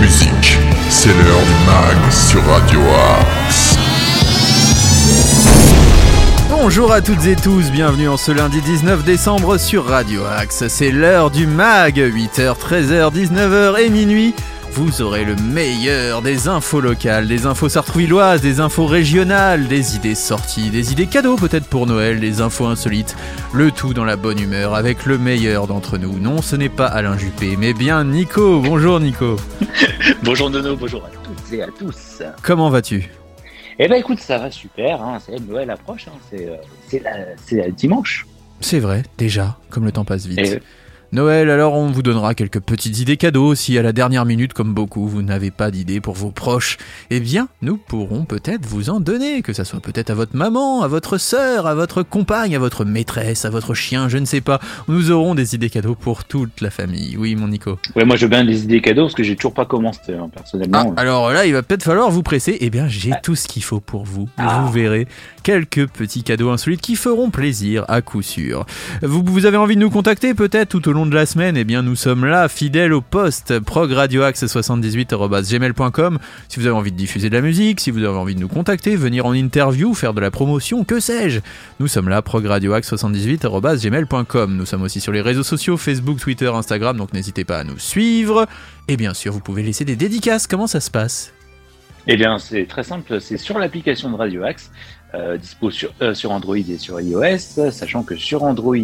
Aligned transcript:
musique. 0.00 0.58
C'est 0.90 1.08
l'heure 1.08 1.40
du 1.40 1.66
mag 1.66 2.12
sur 2.12 2.44
Radio 2.44 2.80
Axe. 3.18 3.76
Bonjour 6.50 6.92
à 6.92 7.00
toutes 7.00 7.24
et 7.24 7.36
tous, 7.36 7.70
bienvenue 7.70 8.08
en 8.08 8.18
ce 8.18 8.30
lundi 8.30 8.60
19 8.60 9.04
décembre 9.04 9.56
sur 9.56 9.86
Radio 9.86 10.22
Axe. 10.26 10.64
C'est 10.68 10.90
l'heure 10.90 11.30
du 11.30 11.46
mag, 11.46 11.96
8h, 11.96 12.58
13h, 12.58 13.10
19h 13.10 13.80
et 13.80 13.88
minuit. 13.88 14.34
Vous 14.76 15.00
aurez 15.00 15.24
le 15.24 15.36
meilleur 15.36 16.20
des 16.20 16.48
infos 16.48 16.82
locales, 16.82 17.26
des 17.26 17.46
infos 17.46 17.70
sartrouilloises, 17.70 18.42
des 18.42 18.60
infos 18.60 18.84
régionales, 18.84 19.68
des 19.68 19.96
idées 19.96 20.14
sorties, 20.14 20.68
des 20.68 20.92
idées 20.92 21.06
cadeaux 21.06 21.36
peut-être 21.36 21.66
pour 21.66 21.86
Noël, 21.86 22.20
des 22.20 22.42
infos 22.42 22.66
insolites. 22.66 23.16
Le 23.54 23.70
tout 23.70 23.94
dans 23.94 24.04
la 24.04 24.16
bonne 24.16 24.38
humeur 24.38 24.74
avec 24.74 25.06
le 25.06 25.16
meilleur 25.16 25.66
d'entre 25.66 25.96
nous. 25.96 26.18
Non, 26.18 26.42
ce 26.42 26.56
n'est 26.56 26.68
pas 26.68 26.88
Alain 26.88 27.16
Juppé, 27.16 27.56
mais 27.56 27.72
bien 27.72 28.04
Nico. 28.04 28.60
Bonjour 28.60 29.00
Nico. 29.00 29.36
bonjour 30.22 30.50
Nono, 30.50 30.76
bonjour 30.76 31.02
à 31.06 31.10
toutes 31.24 31.54
et 31.54 31.62
à 31.62 31.68
tous. 31.68 32.22
Comment 32.42 32.68
vas-tu? 32.68 33.10
Eh 33.78 33.88
ben 33.88 33.94
écoute, 33.94 34.20
ça 34.20 34.36
va 34.36 34.50
super. 34.50 35.00
Hein. 35.00 35.20
C'est 35.24 35.40
Noël 35.40 35.70
approche. 35.70 36.06
Hein. 36.08 36.36
C'est 36.86 37.02
la... 37.02 37.70
dimanche. 37.70 38.26
C'est 38.60 38.80
vrai, 38.80 39.04
déjà, 39.16 39.56
comme 39.70 39.86
le 39.86 39.92
temps 39.92 40.04
passe 40.04 40.26
vite. 40.26 40.60
Noël, 41.12 41.50
alors 41.50 41.74
on 41.74 41.86
vous 41.86 42.02
donnera 42.02 42.34
quelques 42.34 42.60
petites 42.60 42.98
idées 42.98 43.16
cadeaux 43.16 43.54
si 43.54 43.78
à 43.78 43.82
la 43.82 43.92
dernière 43.92 44.24
minute, 44.24 44.52
comme 44.52 44.74
beaucoup, 44.74 45.06
vous 45.06 45.22
n'avez 45.22 45.52
pas 45.52 45.70
d'idées 45.70 46.00
pour 46.00 46.14
vos 46.14 46.32
proches. 46.32 46.78
Eh 47.10 47.20
bien, 47.20 47.48
nous 47.62 47.76
pourrons 47.76 48.24
peut-être 48.24 48.66
vous 48.66 48.90
en 48.90 48.98
donner, 48.98 49.42
que 49.42 49.52
ça 49.52 49.64
soit 49.64 49.80
peut-être 49.80 50.10
à 50.10 50.14
votre 50.14 50.34
maman, 50.34 50.82
à 50.82 50.88
votre 50.88 51.16
sœur, 51.16 51.66
à 51.68 51.74
votre 51.76 52.02
compagne, 52.02 52.56
à 52.56 52.58
votre 52.58 52.84
maîtresse, 52.84 53.44
à 53.44 53.50
votre 53.50 53.72
chien, 53.72 54.08
je 54.08 54.18
ne 54.18 54.24
sais 54.24 54.40
pas. 54.40 54.60
Nous 54.88 55.12
aurons 55.12 55.36
des 55.36 55.54
idées 55.54 55.70
cadeaux 55.70 55.94
pour 55.94 56.24
toute 56.24 56.60
la 56.60 56.70
famille. 56.70 57.16
Oui, 57.16 57.36
mon 57.36 57.48
Nico. 57.48 57.78
Ouais, 57.94 58.04
moi 58.04 58.16
je 58.16 58.26
veux 58.26 58.30
bien 58.30 58.44
des 58.44 58.64
idées 58.64 58.80
cadeaux 58.80 59.04
parce 59.04 59.14
que 59.14 59.22
j'ai 59.22 59.36
toujours 59.36 59.54
pas 59.54 59.64
commencé 59.64 60.12
hein, 60.12 60.28
personnellement. 60.34 60.92
Ah, 60.96 61.00
alors 61.00 61.30
là, 61.30 61.46
il 61.46 61.52
va 61.52 61.62
peut-être 61.62 61.84
falloir 61.84 62.10
vous 62.10 62.24
presser. 62.24 62.58
Eh 62.60 62.70
bien, 62.70 62.88
j'ai 62.88 63.12
tout 63.22 63.36
ce 63.36 63.46
qu'il 63.46 63.62
faut 63.62 63.80
pour 63.80 64.04
vous. 64.04 64.28
Ah. 64.38 64.62
Vous 64.62 64.72
verrez 64.72 65.06
quelques 65.44 65.86
petits 65.86 66.24
cadeaux 66.24 66.50
insolites 66.50 66.80
qui 66.80 66.96
feront 66.96 67.30
plaisir 67.30 67.84
à 67.86 68.02
coup 68.02 68.22
sûr. 68.22 68.66
Vous, 69.02 69.22
vous 69.24 69.46
avez 69.46 69.56
envie 69.56 69.76
de 69.76 69.80
nous 69.80 69.90
contacter 69.90 70.34
peut-être 70.34 70.70
tout 70.70 70.88
au 70.88 70.92
long 70.92 70.95
de 71.04 71.14
la 71.14 71.26
semaine, 71.26 71.58
eh 71.58 71.64
bien 71.64 71.82
nous 71.82 71.96
sommes 71.96 72.24
là, 72.24 72.48
fidèles 72.48 72.94
au 72.94 73.02
poste 73.02 73.60
progradioaxe78.gmail.com. 73.60 76.18
Si 76.48 76.58
vous 76.58 76.66
avez 76.66 76.74
envie 76.74 76.92
de 76.92 76.96
diffuser 76.96 77.28
de 77.28 77.34
la 77.34 77.42
musique, 77.42 77.80
si 77.80 77.90
vous 77.90 78.02
avez 78.02 78.16
envie 78.16 78.34
de 78.34 78.40
nous 78.40 78.48
contacter, 78.48 78.96
venir 78.96 79.26
en 79.26 79.34
interview, 79.34 79.92
faire 79.92 80.14
de 80.14 80.22
la 80.22 80.30
promotion, 80.30 80.84
que 80.84 80.98
sais-je, 80.98 81.40
nous 81.80 81.88
sommes 81.88 82.08
là, 82.08 82.22
progradioaxe78.gmail.com. 82.22 84.56
Nous 84.56 84.64
sommes 84.64 84.82
aussi 84.82 85.00
sur 85.00 85.12
les 85.12 85.20
réseaux 85.20 85.42
sociaux, 85.42 85.76
Facebook, 85.76 86.18
Twitter, 86.18 86.48
Instagram, 86.48 86.96
donc 86.96 87.12
n'hésitez 87.12 87.44
pas 87.44 87.58
à 87.58 87.64
nous 87.64 87.78
suivre. 87.78 88.46
Et 88.88 88.96
bien 88.96 89.12
sûr, 89.12 89.34
vous 89.34 89.40
pouvez 89.40 89.62
laisser 89.62 89.84
des 89.84 89.96
dédicaces. 89.96 90.46
Comment 90.46 90.66
ça 90.66 90.80
se 90.80 90.90
passe? 90.90 91.34
Eh 92.08 92.16
bien, 92.16 92.38
c'est 92.38 92.66
très 92.66 92.84
simple, 92.84 93.20
c'est 93.20 93.36
sur 93.36 93.58
l'application 93.58 94.12
de 94.12 94.16
Radio 94.16 94.44
Axe, 94.44 94.70
euh, 95.16 95.36
dispo 95.36 95.70
sur, 95.70 95.92
euh, 96.02 96.14
sur 96.14 96.30
Android 96.30 96.56
et 96.56 96.78
sur 96.78 97.00
iOS, 97.00 97.70
sachant 97.70 98.02
que 98.02 98.16
sur 98.16 98.44
Android, 98.44 98.76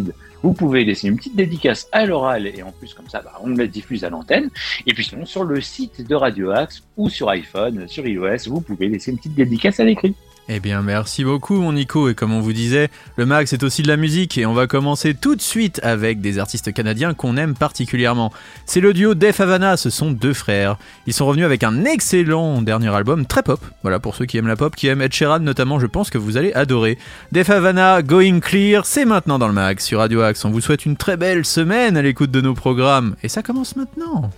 vous 0.42 0.52
pouvez 0.52 0.84
laisser 0.84 1.08
une 1.08 1.16
petite 1.16 1.36
dédicace 1.36 1.88
à 1.92 2.06
l'oral 2.06 2.46
et 2.46 2.62
en 2.62 2.72
plus 2.72 2.94
comme 2.94 3.08
ça, 3.08 3.20
bah, 3.20 3.38
on 3.42 3.48
la 3.48 3.66
diffuse 3.66 4.02
à 4.04 4.10
l'antenne. 4.10 4.50
Et 4.86 4.94
puis 4.94 5.08
sur 5.24 5.44
le 5.44 5.60
site 5.60 6.06
de 6.06 6.14
Radio 6.14 6.50
Axe 6.50 6.82
ou 6.96 7.08
sur 7.08 7.28
iPhone, 7.28 7.86
sur 7.86 8.06
iOS, 8.06 8.48
vous 8.48 8.60
pouvez 8.60 8.88
laisser 8.88 9.10
une 9.10 9.18
petite 9.18 9.34
dédicace 9.34 9.78
à 9.78 9.84
l'écrit. 9.84 10.14
Eh 10.48 10.58
bien, 10.58 10.82
merci 10.82 11.24
beaucoup, 11.24 11.60
mon 11.60 11.72
Nico. 11.72 12.08
Et 12.08 12.14
comme 12.14 12.32
on 12.32 12.40
vous 12.40 12.52
disait, 12.52 12.88
le 13.16 13.26
mag, 13.26 13.46
c'est 13.46 13.62
aussi 13.62 13.82
de 13.82 13.88
la 13.88 13.96
musique. 13.96 14.36
Et 14.36 14.44
on 14.44 14.54
va 14.54 14.66
commencer 14.66 15.14
tout 15.14 15.36
de 15.36 15.40
suite 15.40 15.80
avec 15.84 16.20
des 16.20 16.38
artistes 16.38 16.72
canadiens 16.72 17.14
qu'on 17.14 17.36
aime 17.36 17.54
particulièrement. 17.54 18.32
C'est 18.66 18.80
le 18.80 18.92
duo 18.92 19.14
Def 19.14 19.40
Havana, 19.40 19.76
ce 19.76 19.88
sont 19.88 20.10
deux 20.10 20.34
frères. 20.34 20.78
Ils 21.06 21.12
sont 21.12 21.26
revenus 21.26 21.46
avec 21.46 21.62
un 21.62 21.84
excellent 21.84 22.60
dernier 22.60 22.88
album, 22.94 23.24
très 23.24 23.42
pop. 23.42 23.60
Voilà, 23.82 24.00
pour 24.00 24.16
ceux 24.16 24.26
qui 24.26 24.36
aiment 24.36 24.48
la 24.48 24.56
pop, 24.56 24.74
qui 24.74 24.88
aiment 24.88 25.02
Ed 25.02 25.12
Sheeran 25.12 25.38
notamment, 25.38 25.78
je 25.78 25.86
pense 25.86 26.10
que 26.10 26.18
vous 26.18 26.36
allez 26.36 26.52
adorer. 26.52 26.98
Def 27.30 27.48
Havana, 27.48 28.02
Going 28.02 28.40
Clear, 28.40 28.84
c'est 28.84 29.04
maintenant 29.04 29.38
dans 29.38 29.48
le 29.48 29.54
mag 29.54 29.78
sur 29.78 30.00
Radio 30.00 30.22
Axe. 30.22 30.44
On 30.44 30.50
vous 30.50 30.60
souhaite 30.60 30.84
une 30.84 30.96
très 30.96 31.16
belle 31.16 31.44
semaine 31.44 31.96
à 31.96 32.02
l'écoute 32.02 32.32
de 32.32 32.40
nos 32.40 32.54
programmes. 32.54 33.14
Et 33.22 33.28
ça 33.28 33.42
commence 33.42 33.76
maintenant. 33.76 34.30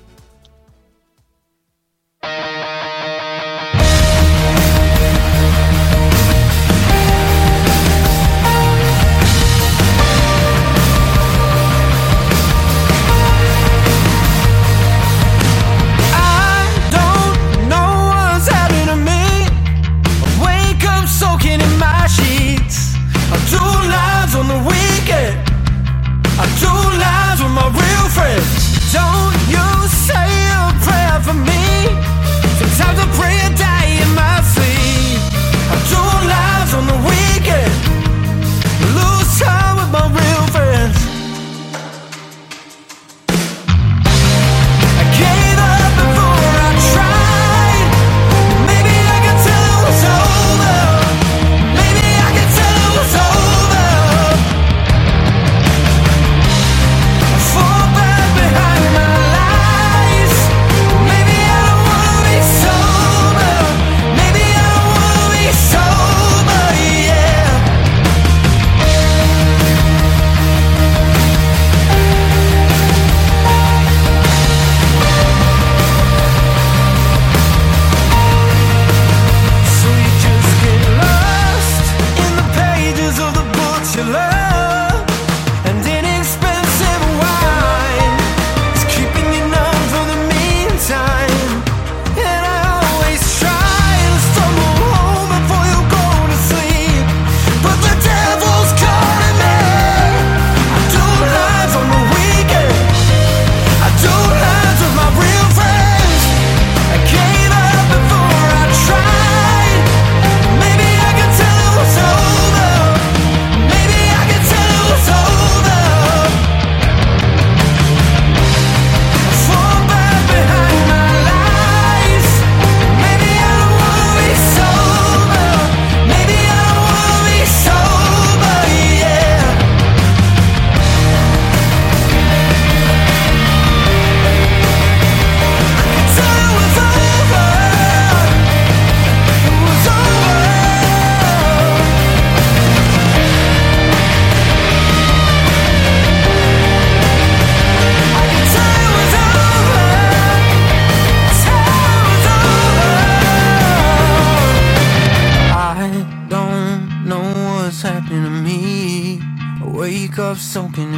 Soaking 160.55 160.94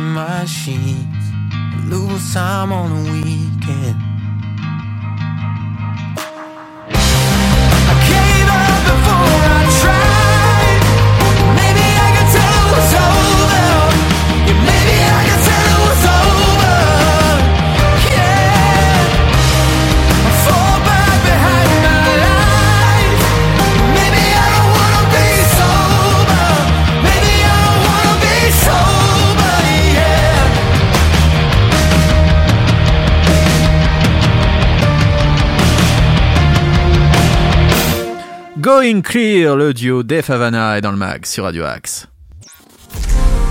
Going 38.66 39.00
Clear, 39.00 39.54
le 39.54 39.72
duo 39.72 40.02
Def 40.02 40.28
Havana 40.28 40.76
est 40.76 40.80
dans 40.80 40.90
le 40.90 40.96
mag 40.96 41.24
sur 41.24 41.44
Radio 41.44 41.62
Axe. 41.62 42.08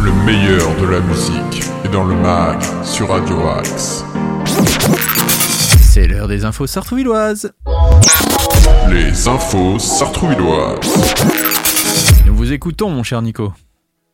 Le 0.04 0.12
meilleur 0.26 0.76
de 0.76 0.88
la 0.88 1.00
musique 1.00 1.64
est 1.86 1.88
dans 1.88 2.04
le 2.04 2.16
mag 2.16 2.62
sur 2.84 3.08
Radio 3.08 3.48
Axe. 3.48 4.04
C'est 5.80 6.06
l'heure 6.10 6.28
des 6.28 6.44
infos 6.44 6.68
sartrouvilloises. 6.68 7.54
Les 8.90 9.30
infos 9.30 9.80
sartrouvilloises. 9.80 10.82
Nous 12.26 12.36
vous 12.36 12.52
écoutons, 12.52 12.90
mon 12.90 13.04
cher 13.04 13.22
Nico. 13.22 13.54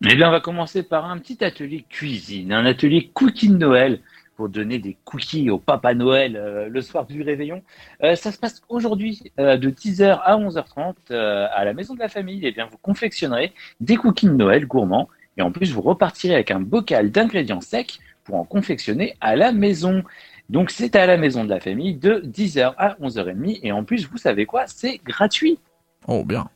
Eh 0.07 0.13
bien, 0.13 0.27
on 0.27 0.31
va 0.31 0.39
commencer 0.39 0.83
par 0.83 1.09
un 1.09 1.18
petit 1.18 1.44
atelier 1.44 1.83
cuisine, 1.89 2.54
un 2.54 2.68
atelier 2.68 3.09
cookie 3.12 3.50
de 3.50 3.57
Noël 3.57 4.01
pour 4.36 4.50
donner 4.50 4.80
des 4.80 4.98
cookies 5.06 5.50
au 5.50 5.57
Papa 5.60 5.94
Noël 5.94 6.36
euh, 6.36 6.68
le 6.69 6.81
soir 6.81 7.06
du 7.06 7.22
réveillon. 7.22 7.62
Euh, 8.04 8.16
ça 8.16 8.31
se 8.31 8.38
passe 8.38 8.62
aujourd'hui 8.69 9.22
euh, 9.39 9.57
de 9.57 9.69
10h 9.69 10.19
à 10.24 10.38
11h30 10.38 10.95
euh, 11.12 11.48
à 11.54 11.66
la 11.66 11.74
maison 11.74 11.94
de 11.94 12.00
la 12.00 12.10
famille. 12.10 12.42
Eh 12.44 12.51
bien, 12.51 12.66
vous 12.66 12.78
confectionnerez 12.78 13.54
des 13.80 13.98
cookies 13.98 14.28
de 14.28 14.33
Noël 14.33 14.66
gourmands 14.66 15.10
et 15.38 15.42
en 15.42 15.51
plus, 15.51 15.72
vous 15.72 15.81
repartirez 15.81 16.33
avec 16.33 16.51
un 16.51 16.60
bocal 16.60 17.12
d'ingrédients 17.12 17.62
secs 17.62 18.00
pour 18.24 18.36
en 18.36 18.44
confectionner 18.44 19.16
à 19.22 19.36
la 19.36 19.51
maison. 19.51 20.04
Donc, 20.50 20.72
c'est 20.72 20.95
à 20.95 21.06
la 21.06 21.18
maison 21.18 21.44
de 21.44 21.50
la 21.50 21.60
famille 21.60 21.95
de 21.95 22.22
10h 22.25 22.74
à 22.78 22.95
11h30 23.01 23.60
et 23.63 23.72
en 23.72 23.83
plus, 23.83 24.07
vous 24.10 24.18
savez 24.18 24.45
quoi? 24.45 24.66
C'est 24.68 25.00
gratuit. 25.04 25.60
Oh, 26.07 26.24
bien. 26.25 26.50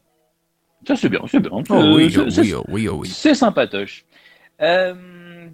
Ça, 0.87 0.95
c'est 0.95 1.09
bien, 1.09 1.21
c'est 1.27 1.39
bien. 1.39 1.51
Oh 1.51 1.61
oui, 1.95 2.15
oh 2.17 2.25
oui, 2.37 2.53
oh 2.53 2.63
oui, 2.67 2.87
oh 2.87 2.95
oui. 2.97 3.07
c'est 3.07 3.33
sympatoche. 3.33 4.05
Euh, 4.61 4.93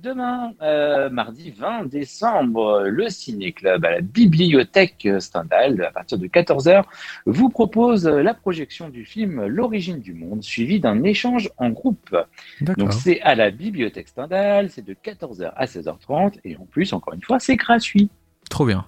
demain, 0.02 0.54
euh, 0.62 1.10
mardi 1.10 1.52
20 1.52 1.86
décembre, 1.86 2.84
le 2.86 3.10
Ciné 3.10 3.52
Club 3.52 3.86
à 3.86 3.92
la 3.92 4.02
bibliothèque 4.02 5.08
Stendhal, 5.20 5.84
à 5.84 5.92
partir 5.92 6.18
de 6.18 6.28
14h, 6.28 6.84
vous 7.26 7.50
propose 7.50 8.08
la 8.08 8.34
projection 8.34 8.90
du 8.90 9.06
film 9.06 9.46
L'origine 9.46 10.00
du 10.00 10.14
monde, 10.14 10.44
suivi 10.44 10.80
d'un 10.80 11.04
échange 11.04 11.50
en 11.58 11.70
groupe. 11.70 12.16
Donc 12.62 12.94
c'est 12.94 13.22
à 13.22 13.36
la 13.36 13.52
bibliothèque 13.52 14.10
Stendhal, 14.10 14.70
c'est 14.70 14.86
de 14.86 14.94
14h 14.94 15.52
à 15.56 15.66
16h30, 15.66 16.40
et 16.44 16.56
en 16.58 16.66
plus, 16.66 16.94
encore 16.94 17.14
une 17.14 17.24
fois, 17.24 17.40
c'est 17.40 17.56
gratuit. 17.56 18.10
Trop 18.50 18.66
bien. 18.66 18.86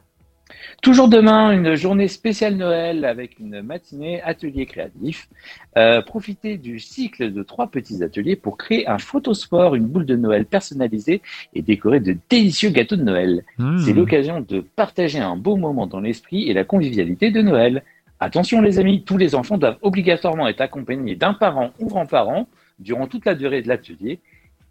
Toujours 0.81 1.07
demain, 1.07 1.51
une 1.51 1.75
journée 1.75 2.07
spéciale 2.07 2.55
Noël 2.55 3.05
avec 3.05 3.39
une 3.39 3.61
matinée 3.61 4.21
atelier 4.21 4.65
créatif. 4.65 5.29
Euh, 5.77 6.01
profitez 6.01 6.57
du 6.57 6.79
cycle 6.79 7.31
de 7.31 7.43
trois 7.43 7.67
petits 7.67 8.03
ateliers 8.03 8.35
pour 8.35 8.57
créer 8.57 8.87
un 8.87 8.97
photosport, 8.97 9.75
une 9.75 9.85
boule 9.85 10.05
de 10.05 10.15
Noël 10.15 10.45
personnalisée 10.45 11.21
et 11.53 11.61
décorer 11.61 12.01
de 12.01 12.17
délicieux 12.29 12.69
gâteaux 12.69 12.97
de 12.97 13.03
Noël. 13.03 13.45
Hmm. 13.57 13.77
C'est 13.77 13.93
l'occasion 13.93 14.41
de 14.41 14.59
partager 14.59 15.19
un 15.19 15.37
beau 15.37 15.55
moment 15.55 15.87
dans 15.87 16.01
l'esprit 16.01 16.49
et 16.49 16.53
la 16.53 16.65
convivialité 16.65 17.31
de 17.31 17.41
Noël. 17.41 17.83
Attention 18.19 18.61
les 18.61 18.79
amis, 18.79 19.03
tous 19.03 19.17
les 19.17 19.35
enfants 19.35 19.57
doivent 19.57 19.79
obligatoirement 19.81 20.47
être 20.47 20.61
accompagnés 20.61 21.15
d'un 21.15 21.33
parent 21.33 21.71
ou 21.79 21.87
grand-parent 21.87 22.47
durant 22.79 23.07
toute 23.07 23.25
la 23.25 23.35
durée 23.35 23.61
de 23.61 23.69
l'atelier 23.69 24.19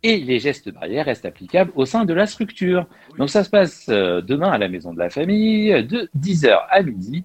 et 0.02 0.18
les 0.18 0.38
gestes 0.40 0.72
barrières 0.72 1.06
restent 1.06 1.24
applicables 1.26 1.72
au 1.76 1.84
sein 1.86 2.04
de 2.04 2.12
la 2.14 2.26
structure. 2.26 2.86
Donc 3.18 3.30
ça 3.30 3.44
se 3.44 3.50
passe 3.50 3.86
euh, 3.88 4.20
demain 4.20 4.50
à 4.50 4.58
la 4.58 4.68
maison 4.68 4.92
de 4.92 4.98
la 4.98 5.10
famille 5.10 5.70
de 5.84 6.08
10h 6.18 6.58
à 6.70 6.82
midi. 6.82 7.24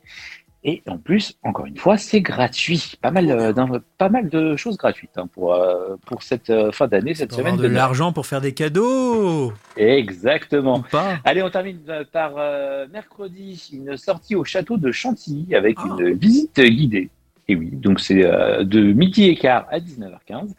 Et 0.63 0.81
en 0.87 0.97
plus, 0.97 1.37
encore 1.43 1.65
une 1.67 1.77
fois, 1.77 1.97
c'est 1.97 2.19
gratuit. 2.19 2.95
Pas 3.01 3.11
mal, 3.11 3.29
euh, 3.31 3.53
d'un- 3.53 3.79
pas 3.97 4.09
mal 4.09 4.27
de 4.27 4.55
choses 4.57 4.75
gratuites 4.75 5.11
hein, 5.17 5.27
pour, 5.31 5.53
euh, 5.53 5.95
pour 6.05 6.23
cette 6.23 6.49
euh, 6.49 6.71
fin 6.73 6.87
d'année, 6.87 7.13
cette 7.13 7.29
Pour 7.29 7.39
avoir 7.39 7.53
semaine 7.55 7.69
de 7.69 7.73
l'argent 7.73 8.11
pour 8.11 8.25
faire 8.25 8.41
des 8.41 8.53
cadeaux 8.53 9.53
Exactement. 9.77 10.81
pas 10.91 11.19
Allez, 11.23 11.41
on 11.43 11.49
termine 11.49 11.79
euh, 11.89 12.03
par 12.11 12.33
euh, 12.37 12.85
mercredi, 12.91 13.69
une 13.71 13.95
sortie 13.97 14.35
au 14.35 14.43
château 14.43 14.77
de 14.77 14.91
Chantilly 14.91 15.55
avec 15.55 15.77
Ah. 15.79 15.87
une 15.99 16.13
visite 16.13 16.59
guidée. 16.59 17.09
Et 17.47 17.55
oui, 17.55 17.69
donc 17.71 17.99
c'est 17.99 18.25
euh, 18.25 18.63
de 18.63 18.81
midi 18.81 19.25
et 19.25 19.35
quart 19.35 19.67
à 19.71 19.79
19h15. 19.79 20.53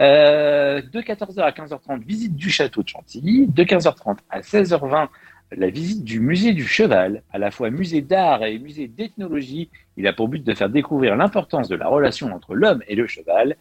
Euh, 0.00 0.80
de 0.80 1.00
14h 1.00 1.40
à 1.40 1.50
15h30, 1.50 2.04
visite 2.04 2.36
du 2.36 2.50
château 2.50 2.82
de 2.82 2.88
Chantilly. 2.88 3.48
De 3.48 3.64
15h30 3.64 4.18
à 4.30 4.40
16h20, 4.40 5.08
la 5.56 5.70
visite 5.70 6.04
du 6.04 6.20
musée 6.20 6.52
du 6.52 6.66
cheval, 6.66 7.22
à 7.32 7.38
la 7.38 7.50
fois 7.50 7.70
musée 7.70 8.02
d'art 8.02 8.44
et 8.44 8.58
musée 8.58 8.86
d'ethnologie. 8.86 9.70
Il 9.96 10.06
a 10.06 10.12
pour 10.12 10.28
but 10.28 10.44
de 10.44 10.54
faire 10.54 10.68
découvrir 10.68 11.16
l'importance 11.16 11.68
de 11.68 11.74
la 11.74 11.88
relation 11.88 12.32
entre 12.32 12.54
l'homme 12.54 12.82
et 12.86 12.94
le 12.94 13.06
cheval. 13.06 13.56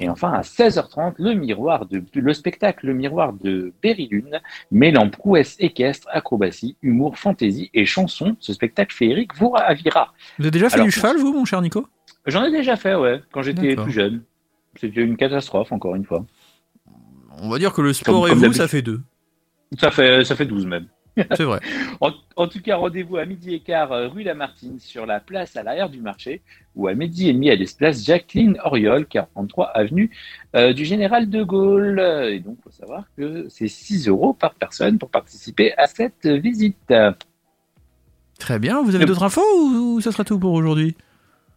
Et 0.00 0.08
enfin, 0.08 0.32
à 0.32 0.40
16h30, 0.40 1.14
le 1.18 1.34
miroir 1.34 1.86
de, 1.86 2.02
le 2.14 2.32
spectacle 2.32 2.86
Le 2.86 2.94
miroir 2.94 3.32
de 3.34 3.74
Berry-Lune, 3.82 4.40
mêlant 4.70 5.10
prouesse 5.10 5.56
équestre, 5.58 6.08
acrobatie, 6.10 6.76
humour, 6.80 7.18
fantaisie 7.18 7.70
et 7.74 7.84
chanson. 7.84 8.36
Ce 8.40 8.52
spectacle 8.54 8.94
féerique 8.94 9.34
vous 9.34 9.50
ravira. 9.50 10.14
Vous 10.38 10.44
avez 10.44 10.50
déjà 10.50 10.70
fait 10.70 10.76
Alors, 10.76 10.86
du 10.86 10.92
cheval, 10.92 11.18
vous, 11.18 11.32
mon 11.34 11.44
cher 11.44 11.60
Nico? 11.60 11.86
J'en 12.26 12.44
ai 12.44 12.50
déjà 12.50 12.76
fait, 12.76 12.94
ouais, 12.94 13.20
quand 13.32 13.42
j'étais 13.42 13.74
plus 13.76 13.92
jeune. 13.92 14.22
C'était 14.80 15.02
une 15.02 15.16
catastrophe, 15.16 15.72
encore 15.72 15.94
une 15.96 16.04
fois. 16.04 16.24
On 17.40 17.48
va 17.48 17.58
dire 17.58 17.72
que 17.72 17.82
le 17.82 17.92
sport 17.92 18.22
Comme- 18.22 18.26
et 18.26 18.40
comme 18.40 18.46
vous, 18.48 18.52
ça 18.54 18.68
fait 18.68 18.82
deux. 18.82 19.00
Ça 19.78 19.90
fait, 19.90 20.24
ça 20.24 20.36
fait 20.36 20.46
12 20.46 20.66
même. 20.66 20.86
C'est 21.36 21.44
vrai. 21.44 21.60
En, 22.00 22.10
en 22.36 22.48
tout 22.48 22.62
cas, 22.62 22.76
rendez-vous 22.76 23.18
à 23.18 23.26
midi 23.26 23.54
et 23.54 23.60
quart 23.60 23.92
euh, 23.92 24.08
rue 24.08 24.22
Lamartine 24.22 24.78
sur 24.78 25.04
la 25.04 25.20
place 25.20 25.56
à 25.56 25.62
l'arrière 25.62 25.90
du 25.90 26.00
marché 26.00 26.40
ou 26.74 26.88
à 26.88 26.94
midi 26.94 27.28
et 27.28 27.34
demi 27.34 27.50
à 27.50 27.54
l'espace 27.54 28.02
Jacqueline 28.02 28.56
Oriol, 28.64 29.04
43 29.06 29.66
avenue 29.66 30.10
euh, 30.56 30.72
du 30.72 30.86
Général 30.86 31.28
de 31.28 31.42
Gaulle. 31.42 32.00
Et 32.30 32.40
donc, 32.40 32.56
faut 32.64 32.70
savoir 32.70 33.04
que 33.18 33.46
c'est 33.50 33.68
6 33.68 34.08
euros 34.08 34.32
par 34.32 34.54
personne 34.54 34.98
pour 34.98 35.10
participer 35.10 35.74
à 35.76 35.86
cette 35.86 36.26
visite. 36.26 36.94
Très 38.38 38.58
bien. 38.58 38.82
Vous 38.82 38.94
avez 38.94 39.04
d'autres 39.04 39.22
infos 39.24 39.42
ou, 39.54 39.96
ou 39.96 40.00
ça 40.00 40.12
sera 40.12 40.24
tout 40.24 40.38
pour 40.38 40.52
aujourd'hui? 40.52 40.96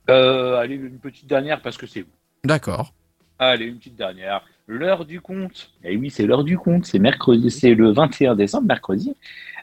Euh, 0.10 0.58
allez, 0.58 0.76
une 0.76 1.00
petite 1.00 1.28
dernière 1.28 1.62
parce 1.62 1.78
que 1.78 1.88
c'est 1.88 2.02
vous. 2.02 2.08
D'accord. 2.44 2.94
Allez, 3.40 3.66
une 3.66 3.78
petite 3.78 3.96
dernière. 3.96 4.46
L'heure 4.68 5.06
du 5.06 5.20
compte. 5.22 5.72
Eh 5.84 5.96
oui, 5.98 6.10
c'est 6.10 6.26
l'heure 6.26 6.44
du 6.44 6.58
compte. 6.58 6.86
C'est 6.86 7.00
mercredi, 7.00 7.52
c'est 7.52 7.76
le 7.76 7.92
21 7.92 8.36
décembre, 8.36 8.68
mercredi. 8.68 9.16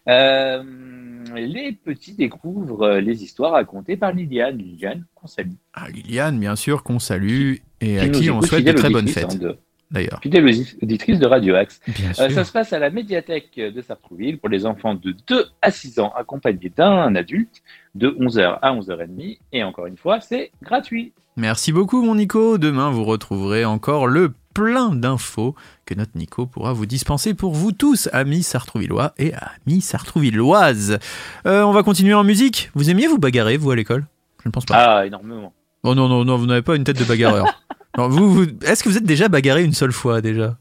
Euh, 0.08 0.62
les 1.36 1.72
petits 1.72 2.14
découvrent 2.14 2.96
les 2.98 3.22
histoires 3.22 3.52
racontées 3.52 3.96
par 3.96 4.12
Liliane. 4.12 4.58
Liliane, 4.58 5.04
qu'on 5.14 5.26
salue. 5.26 5.52
Ah, 5.74 5.88
Liliane, 5.88 6.38
bien 6.38 6.56
sûr, 6.56 6.82
qu'on 6.82 6.98
salue 6.98 7.56
et 7.80 7.98
à 8.00 8.08
qui 8.08 8.30
on 8.30 8.42
souhaite 8.42 8.64
de 8.64 8.72
très 8.72 8.90
bonnes 8.90 9.08
fêtes, 9.08 9.32
hein, 9.32 9.38
de- 9.38 9.56
d'ailleurs. 9.92 10.18
fidèle 10.22 10.44
audi- 10.46 10.76
auditrice 10.82 11.18
de 11.20 11.26
Radio 11.26 11.54
Axe. 11.54 11.80
Bien 11.86 12.10
Euh, 12.18 12.30
ça 12.30 12.44
se 12.44 12.50
passe 12.52 12.72
à 12.72 12.78
la 12.78 12.90
médiathèque 12.90 13.54
de 13.56 13.80
Sartrouville 13.82 14.38
pour 14.38 14.48
les 14.48 14.66
enfants 14.66 14.94
de 14.94 15.14
2 15.28 15.46
à 15.62 15.70
6 15.70 15.98
ans 16.00 16.12
accompagnés 16.16 16.72
d'un 16.76 17.14
adulte 17.14 17.62
de 17.94 18.08
11h 18.18 18.58
à 18.62 18.72
11h30. 18.74 19.38
Et 19.52 19.62
encore 19.62 19.86
une 19.86 19.96
fois, 19.98 20.20
c'est 20.20 20.50
gratuit. 20.62 21.12
Merci 21.36 21.72
beaucoup, 21.72 22.02
mon 22.02 22.14
Nico. 22.16 22.58
Demain, 22.58 22.90
vous 22.90 23.04
retrouverez 23.04 23.64
encore 23.64 24.06
le 24.06 24.32
plein 24.54 24.94
d'infos 24.94 25.54
que 25.86 25.94
notre 25.94 26.10
Nico 26.14 26.44
pourra 26.44 26.74
vous 26.74 26.84
dispenser 26.84 27.32
pour 27.32 27.54
vous 27.54 27.72
tous, 27.72 28.10
amis 28.12 28.42
sartrouvillois 28.42 29.14
et 29.18 29.32
amis 29.66 29.80
sartrouvilloises. 29.80 30.98
Euh, 31.46 31.62
on 31.62 31.72
va 31.72 31.82
continuer 31.82 32.12
en 32.14 32.22
musique. 32.24 32.70
Vous 32.74 32.90
aimiez 32.90 33.06
vous 33.06 33.18
bagarrer, 33.18 33.56
vous, 33.56 33.70
à 33.70 33.76
l'école? 33.76 34.04
Je 34.42 34.48
ne 34.48 34.52
pense 34.52 34.66
pas. 34.66 34.74
Ah, 34.98 35.06
énormément. 35.06 35.52
Oh 35.84 35.94
non, 35.94 36.06
non, 36.08 36.24
non, 36.24 36.36
vous 36.36 36.46
n'avez 36.46 36.62
pas 36.62 36.76
une 36.76 36.84
tête 36.84 36.98
de 36.98 37.04
bagarreur. 37.04 37.46
Non, 37.98 38.08
vous, 38.08 38.32
vous- 38.32 38.46
Est-ce 38.64 38.82
que 38.82 38.88
vous 38.88 38.96
êtes 38.96 39.04
déjà 39.04 39.28
bagarré 39.28 39.64
une 39.64 39.74
seule 39.74 39.92
fois, 39.92 40.20
déjà. 40.20 40.56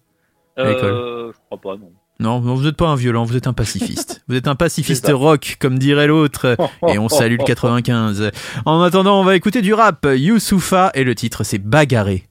Euh, 0.59 1.31
je 1.31 1.37
crois 1.47 1.61
pas, 1.75 1.79
non. 1.79 1.91
Non, 2.19 2.39
non, 2.39 2.53
vous 2.55 2.63
n'êtes 2.63 2.75
pas 2.77 2.87
un 2.87 2.95
violent, 2.95 3.23
vous 3.23 3.35
êtes 3.35 3.47
un 3.47 3.53
pacifiste. 3.53 4.21
vous 4.27 4.35
êtes 4.35 4.47
un 4.47 4.53
pacifiste 4.55 5.09
rock, 5.11 5.57
comme 5.59 5.79
dirait 5.79 6.05
l'autre. 6.07 6.55
Et 6.87 6.99
on 6.99 7.09
salue 7.09 7.37
le 7.39 7.43
95. 7.45 8.29
En 8.65 8.81
attendant, 8.81 9.19
on 9.19 9.23
va 9.23 9.35
écouter 9.35 9.61
du 9.63 9.73
rap. 9.73 10.05
Youssoufa 10.13 10.91
et 10.93 11.03
le 11.03 11.15
titre 11.15 11.43
c'est 11.43 11.57
Bagarré. 11.57 12.27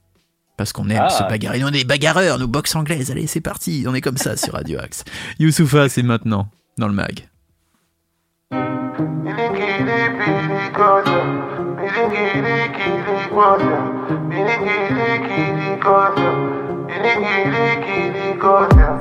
Parce 0.57 0.73
qu'on 0.73 0.88
aime 0.90 1.02
Ah. 1.07 1.11
se 1.11 1.23
bagarrer. 1.25 1.59
Nous 1.59 1.66
on 1.66 1.73
est 1.73 1.85
bagarreurs, 1.85 2.38
nous 2.38 2.47
boxe 2.47 2.76
anglaise. 2.76 3.11
Allez, 3.11 3.26
c'est 3.26 3.40
parti. 3.40 3.85
On 3.88 3.95
est 3.95 4.00
comme 4.02 4.19
ça 4.19 4.37
sur 4.37 4.52
Radio 4.52 4.78
Axe. 4.78 5.02
Youssoufa, 5.40 5.88
c'est 5.88 6.02
maintenant 6.04 6.49
dans 6.78 6.87
le 6.87 6.95
mag. 6.95 7.26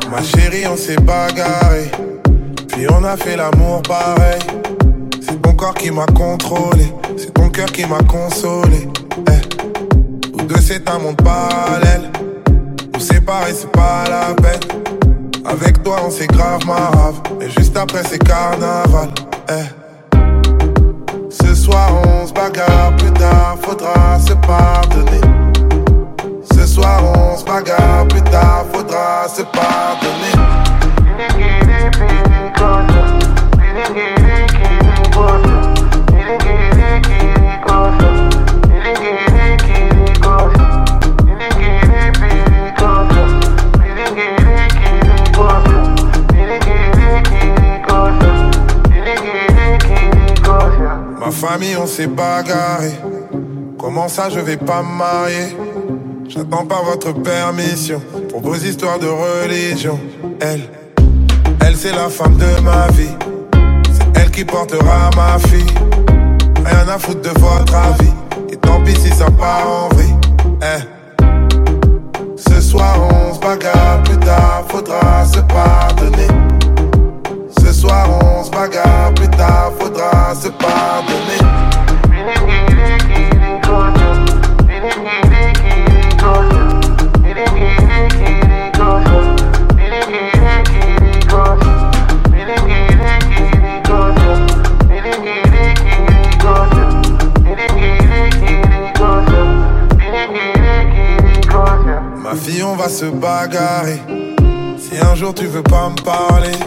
Ma 0.09 0.21
chérie, 0.21 0.65
on 0.67 0.75
s'est 0.75 0.95
bagarré, 0.95 1.91
puis 2.67 2.87
on 2.89 3.03
a 3.03 3.15
fait 3.15 3.35
l'amour 3.35 3.81
pareil. 3.83 4.39
C'est 5.21 5.41
ton 5.41 5.53
corps 5.53 5.73
qui 5.75 5.91
m'a 5.91 6.05
contrôlé, 6.07 6.93
c'est 7.17 7.33
ton 7.33 7.49
cœur 7.49 7.67
qui 7.67 7.85
m'a 7.85 7.99
consolé. 7.99 8.87
Eh. 9.27 10.37
Nous 10.37 10.45
deux, 10.45 10.61
c'est 10.61 10.89
un 10.89 10.99
monde 10.99 11.21
parallèle. 11.21 12.11
Nous 12.93 12.99
séparer, 12.99 13.53
c'est 13.53 13.71
pas 13.71 14.05
la 14.09 14.33
peine. 14.33 14.61
Avec 15.45 15.83
toi, 15.83 15.97
on 16.05 16.09
s'est 16.09 16.27
grave 16.27 16.65
marave, 16.65 17.21
et 17.41 17.49
juste 17.49 17.77
après, 17.77 18.03
c'est 18.03 18.23
carnaval. 18.23 19.09
Eh. 19.49 19.78
Ce 21.69 21.73
soir, 21.75 22.01
on 22.03 22.25
se 22.25 22.33
bagarre, 22.33 22.95
plus 22.97 23.11
tard, 23.11 23.55
faudra 23.61 24.19
se 24.19 24.33
pardonner. 24.33 25.21
Ce 26.51 26.65
soir 26.65 27.03
on 27.15 27.37
se 27.37 27.45
bagarre, 27.45 28.07
plus 28.07 28.23
tard 28.23 28.65
faudra 28.73 29.27
se 29.27 29.43
pardonner. 29.43 30.28
S'est 51.87 52.07
bagarré. 52.07 52.91
Comment 53.77 54.09
ça, 54.09 54.29
je 54.29 54.39
vais 54.39 54.57
pas 54.57 54.83
me 54.83 54.97
marier? 54.97 55.55
J'attends 56.27 56.65
pas 56.65 56.81
votre 56.83 57.13
permission 57.13 58.01
pour 58.29 58.41
vos 58.41 58.55
histoires 58.55 58.99
de 58.99 59.07
religion. 59.07 59.97
Elle, 60.41 60.69
elle 61.61 61.75
c'est 61.77 61.93
la 61.93 62.09
femme 62.09 62.35
de 62.37 62.61
ma 62.61 62.87
vie. 62.89 63.15
C'est 63.93 64.21
elle 64.21 64.31
qui 64.31 64.43
portera 64.43 65.09
ma 65.15 65.39
fille. 65.47 65.73
Rien 66.65 66.87
à 66.93 66.99
foutre 66.99 67.21
de 67.21 67.39
votre 67.39 67.73
avis. 67.73 68.13
Et 68.51 68.57
tant 68.57 68.83
pis 68.83 68.95
si 68.99 69.09
ça 69.09 69.31
part 69.31 69.65
en 69.65 69.95
vrille. 69.95 70.15
Eh. 70.61 70.81
Ce 72.35 72.61
soir 72.61 72.97
on 72.99 73.33
se 73.33 73.39
bagarre, 73.39 74.03
plus 74.03 74.17
tard 74.17 74.65
faudra 74.67 75.25
se 75.25 75.39
pardonner. 75.39 76.27
Ce 77.71 77.81
soir 77.81 78.09
on 78.09 78.43
se 78.43 78.49
bagarre, 78.49 79.13
plus 79.13 79.29
tard 79.29 79.71
faudra 79.77 80.33
se 80.33 80.47
pardonner. 80.47 81.37
Ma 102.17 102.35
fille, 102.35 102.63
on 102.63 102.75
va 102.75 102.89
se 102.89 103.05
bagarrer. 103.05 104.01
Si 104.79 104.97
un 104.99 105.13
jour 105.13 105.35
tu 105.35 105.45
veux 105.45 105.61
pas 105.61 105.89
me 105.89 106.01
parler, 106.03 106.57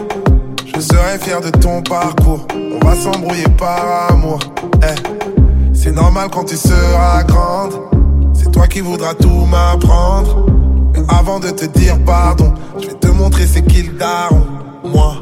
je 0.74 0.80
serai 0.80 1.18
fier 1.18 1.40
de 1.40 1.50
ton 1.50 1.82
parcours. 1.82 2.46
On 2.54 2.84
va 2.84 2.94
s'embrouiller 2.94 3.48
par 3.58 4.10
amour. 4.10 4.38
Eh, 4.82 5.74
c'est 5.74 5.92
normal 5.92 6.28
quand 6.32 6.44
tu 6.44 6.56
seras 6.56 7.22
grande. 7.24 7.74
C'est 8.34 8.50
toi 8.50 8.66
qui 8.66 8.80
voudras 8.80 9.14
tout 9.14 9.46
m'apprendre. 9.46 10.46
Avant 11.08 11.40
de 11.40 11.50
te 11.50 11.66
dire 11.66 11.98
pardon, 12.04 12.54
je 12.80 12.88
vais 12.88 12.94
te 12.94 13.08
montrer 13.08 13.46
c'est 13.46 13.62
qui 13.62 13.82
le 13.82 13.92
daron. 13.92 14.46
Moi. 14.84 15.14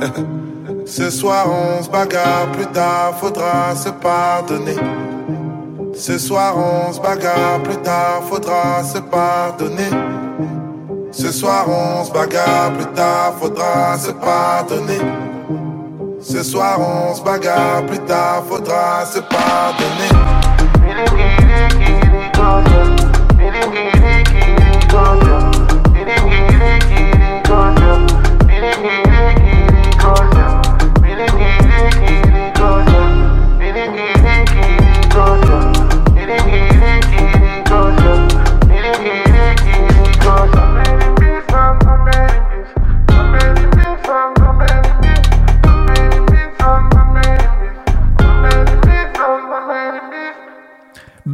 Ce 0.86 1.10
soir 1.10 1.46
on 1.48 1.82
se 1.82 1.88
bagarre, 1.88 2.50
plus 2.52 2.66
tard 2.66 3.14
faudra 3.18 3.74
se 3.74 3.88
pardonner. 3.88 4.76
Ce 5.94 6.18
soir 6.18 6.54
on 6.56 6.92
se 6.92 7.00
bagarre, 7.00 7.62
plus 7.62 7.76
tard 7.76 8.22
faudra 8.28 8.82
se 8.84 8.98
pardonner. 8.98 9.90
Ce 11.12 11.30
soir 11.30 11.66
on 11.68 12.04
se 12.04 12.10
bagarre, 12.10 12.72
plus 12.72 12.86
tard 12.94 13.34
faudra 13.38 13.98
se 13.98 14.12
pardonner. 14.12 15.00
Ce 16.20 16.42
soir 16.42 16.80
on 16.80 17.14
se 17.14 17.22
bagarre, 17.22 17.84
plus 17.86 17.98
tard 18.00 18.44
faudra 18.48 19.04
se 19.04 19.20
pardonner. 19.20 20.10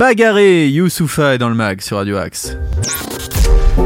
Bagarré, 0.09 0.71
Youssoufa 0.71 1.35
est 1.35 1.39
dans 1.39 1.51
le 1.51 1.55
mag 1.55 1.83
sur 1.83 1.99
Radio 1.99 2.17
Axe. 2.17 2.57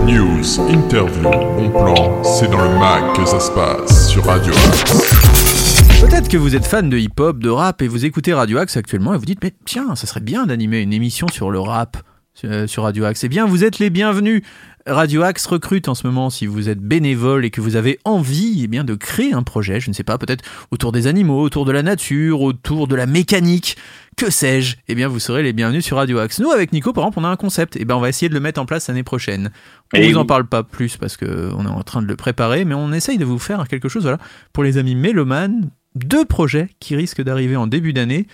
News, 0.06 0.60
interview, 0.70 1.28
bon 1.28 1.68
plan, 1.70 2.22
c'est 2.22 2.48
dans 2.48 2.62
le 2.62 2.78
mag 2.78 3.16
que 3.16 3.24
ça 3.24 3.40
se 3.40 3.50
passe 3.50 4.08
sur 4.08 4.24
Radio 4.24 4.52
Axe. 4.52 6.00
Peut-être 6.00 6.28
que 6.28 6.36
vous 6.36 6.54
êtes 6.54 6.64
fan 6.64 6.88
de 6.88 6.96
hip-hop, 6.96 7.40
de 7.40 7.48
rap 7.48 7.82
et 7.82 7.88
vous 7.88 8.04
écoutez 8.04 8.32
Radio 8.32 8.58
Axe 8.58 8.76
actuellement 8.76 9.14
et 9.14 9.18
vous 9.18 9.24
dites 9.24 9.40
mais 9.42 9.52
tiens, 9.64 9.96
ça 9.96 10.06
serait 10.06 10.20
bien 10.20 10.46
d'animer 10.46 10.78
une 10.78 10.92
émission 10.92 11.26
sur 11.26 11.50
le 11.50 11.58
rap 11.58 11.96
euh, 12.44 12.66
sur 12.66 12.84
Radio 12.84 13.04
Axe. 13.04 13.22
Eh 13.24 13.28
bien, 13.28 13.46
vous 13.46 13.62
êtes 13.62 13.78
les 13.78 13.90
bienvenus. 13.90 14.42
Radio 14.86 15.22
Axe 15.22 15.46
recrute 15.46 15.88
en 15.88 15.94
ce 15.94 16.06
moment 16.06 16.28
si 16.28 16.46
vous 16.46 16.68
êtes 16.68 16.80
bénévole 16.80 17.44
et 17.44 17.50
que 17.50 17.60
vous 17.60 17.76
avez 17.76 17.98
envie 18.04 18.62
eh 18.64 18.66
bien, 18.66 18.82
de 18.82 18.94
créer 18.94 19.32
un 19.32 19.42
projet, 19.42 19.80
je 19.80 19.88
ne 19.88 19.94
sais 19.94 20.02
pas, 20.02 20.18
peut-être 20.18 20.44
autour 20.70 20.90
des 20.90 21.06
animaux, 21.06 21.40
autour 21.40 21.64
de 21.64 21.72
la 21.72 21.82
nature, 21.82 22.40
autour 22.40 22.88
de 22.88 22.96
la 22.96 23.06
mécanique, 23.06 23.76
que 24.16 24.30
sais-je, 24.30 24.76
eh 24.88 24.94
bien 24.94 25.06
vous 25.06 25.20
serez 25.20 25.42
les 25.42 25.52
bienvenus 25.52 25.84
sur 25.84 25.98
Radio 25.98 26.18
Axe. 26.18 26.40
Nous, 26.40 26.50
avec 26.50 26.72
Nico, 26.72 26.92
par 26.92 27.04
exemple, 27.04 27.20
on 27.20 27.24
a 27.24 27.28
un 27.28 27.36
concept, 27.36 27.76
eh 27.78 27.84
bien 27.84 27.96
on 27.96 28.00
va 28.00 28.08
essayer 28.08 28.28
de 28.28 28.34
le 28.34 28.40
mettre 28.40 28.60
en 28.60 28.66
place 28.66 28.88
l'année 28.88 29.04
prochaine. 29.04 29.50
On 29.94 29.98
Eh 29.98 30.12
vous 30.12 30.18
en 30.18 30.26
parle 30.26 30.46
pas 30.46 30.64
plus 30.64 30.96
parce 30.96 31.16
qu'on 31.16 31.26
est 31.64 31.70
en 31.70 31.82
train 31.82 32.02
de 32.02 32.08
le 32.08 32.16
préparer, 32.16 32.64
mais 32.64 32.74
on 32.74 32.92
essaye 32.92 33.18
de 33.18 33.24
vous 33.24 33.38
faire 33.38 33.68
quelque 33.68 33.88
chose, 33.88 34.02
voilà, 34.02 34.18
pour 34.52 34.64
les 34.64 34.78
amis 34.78 34.96
mélomanes, 34.96 35.70
deux 35.94 36.24
projets 36.24 36.70
qui 36.80 36.96
risquent 36.96 37.22
d'arriver 37.22 37.56
en 37.56 37.68
début 37.68 37.92
d'année. 37.92 38.26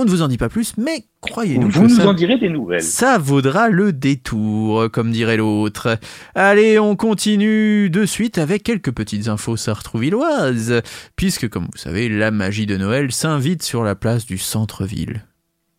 On 0.00 0.04
ne 0.04 0.10
vous 0.10 0.22
en 0.22 0.28
dit 0.28 0.38
pas 0.38 0.48
plus, 0.48 0.74
mais 0.76 1.06
croyez-nous 1.22 1.70
Vous 1.70 1.82
nous 1.88 1.96
ça 1.96 2.06
en 2.06 2.14
direz 2.14 2.38
des 2.38 2.48
nouvelles. 2.48 2.84
ça 2.84 3.18
vaudra 3.18 3.68
le 3.68 3.92
détour, 3.92 4.88
comme 4.92 5.10
dirait 5.10 5.36
l'autre. 5.36 5.98
Allez, 6.36 6.78
on 6.78 6.94
continue 6.94 7.90
de 7.90 8.06
suite 8.06 8.38
avec 8.38 8.62
quelques 8.62 8.92
petites 8.92 9.26
infos 9.26 9.56
sartrouvilloises, 9.56 10.82
puisque, 11.16 11.48
comme 11.48 11.64
vous 11.64 11.78
savez, 11.78 12.08
la 12.08 12.30
magie 12.30 12.64
de 12.66 12.76
Noël 12.76 13.10
s'invite 13.10 13.64
sur 13.64 13.82
la 13.82 13.96
place 13.96 14.24
du 14.24 14.38
centre-ville. 14.38 15.24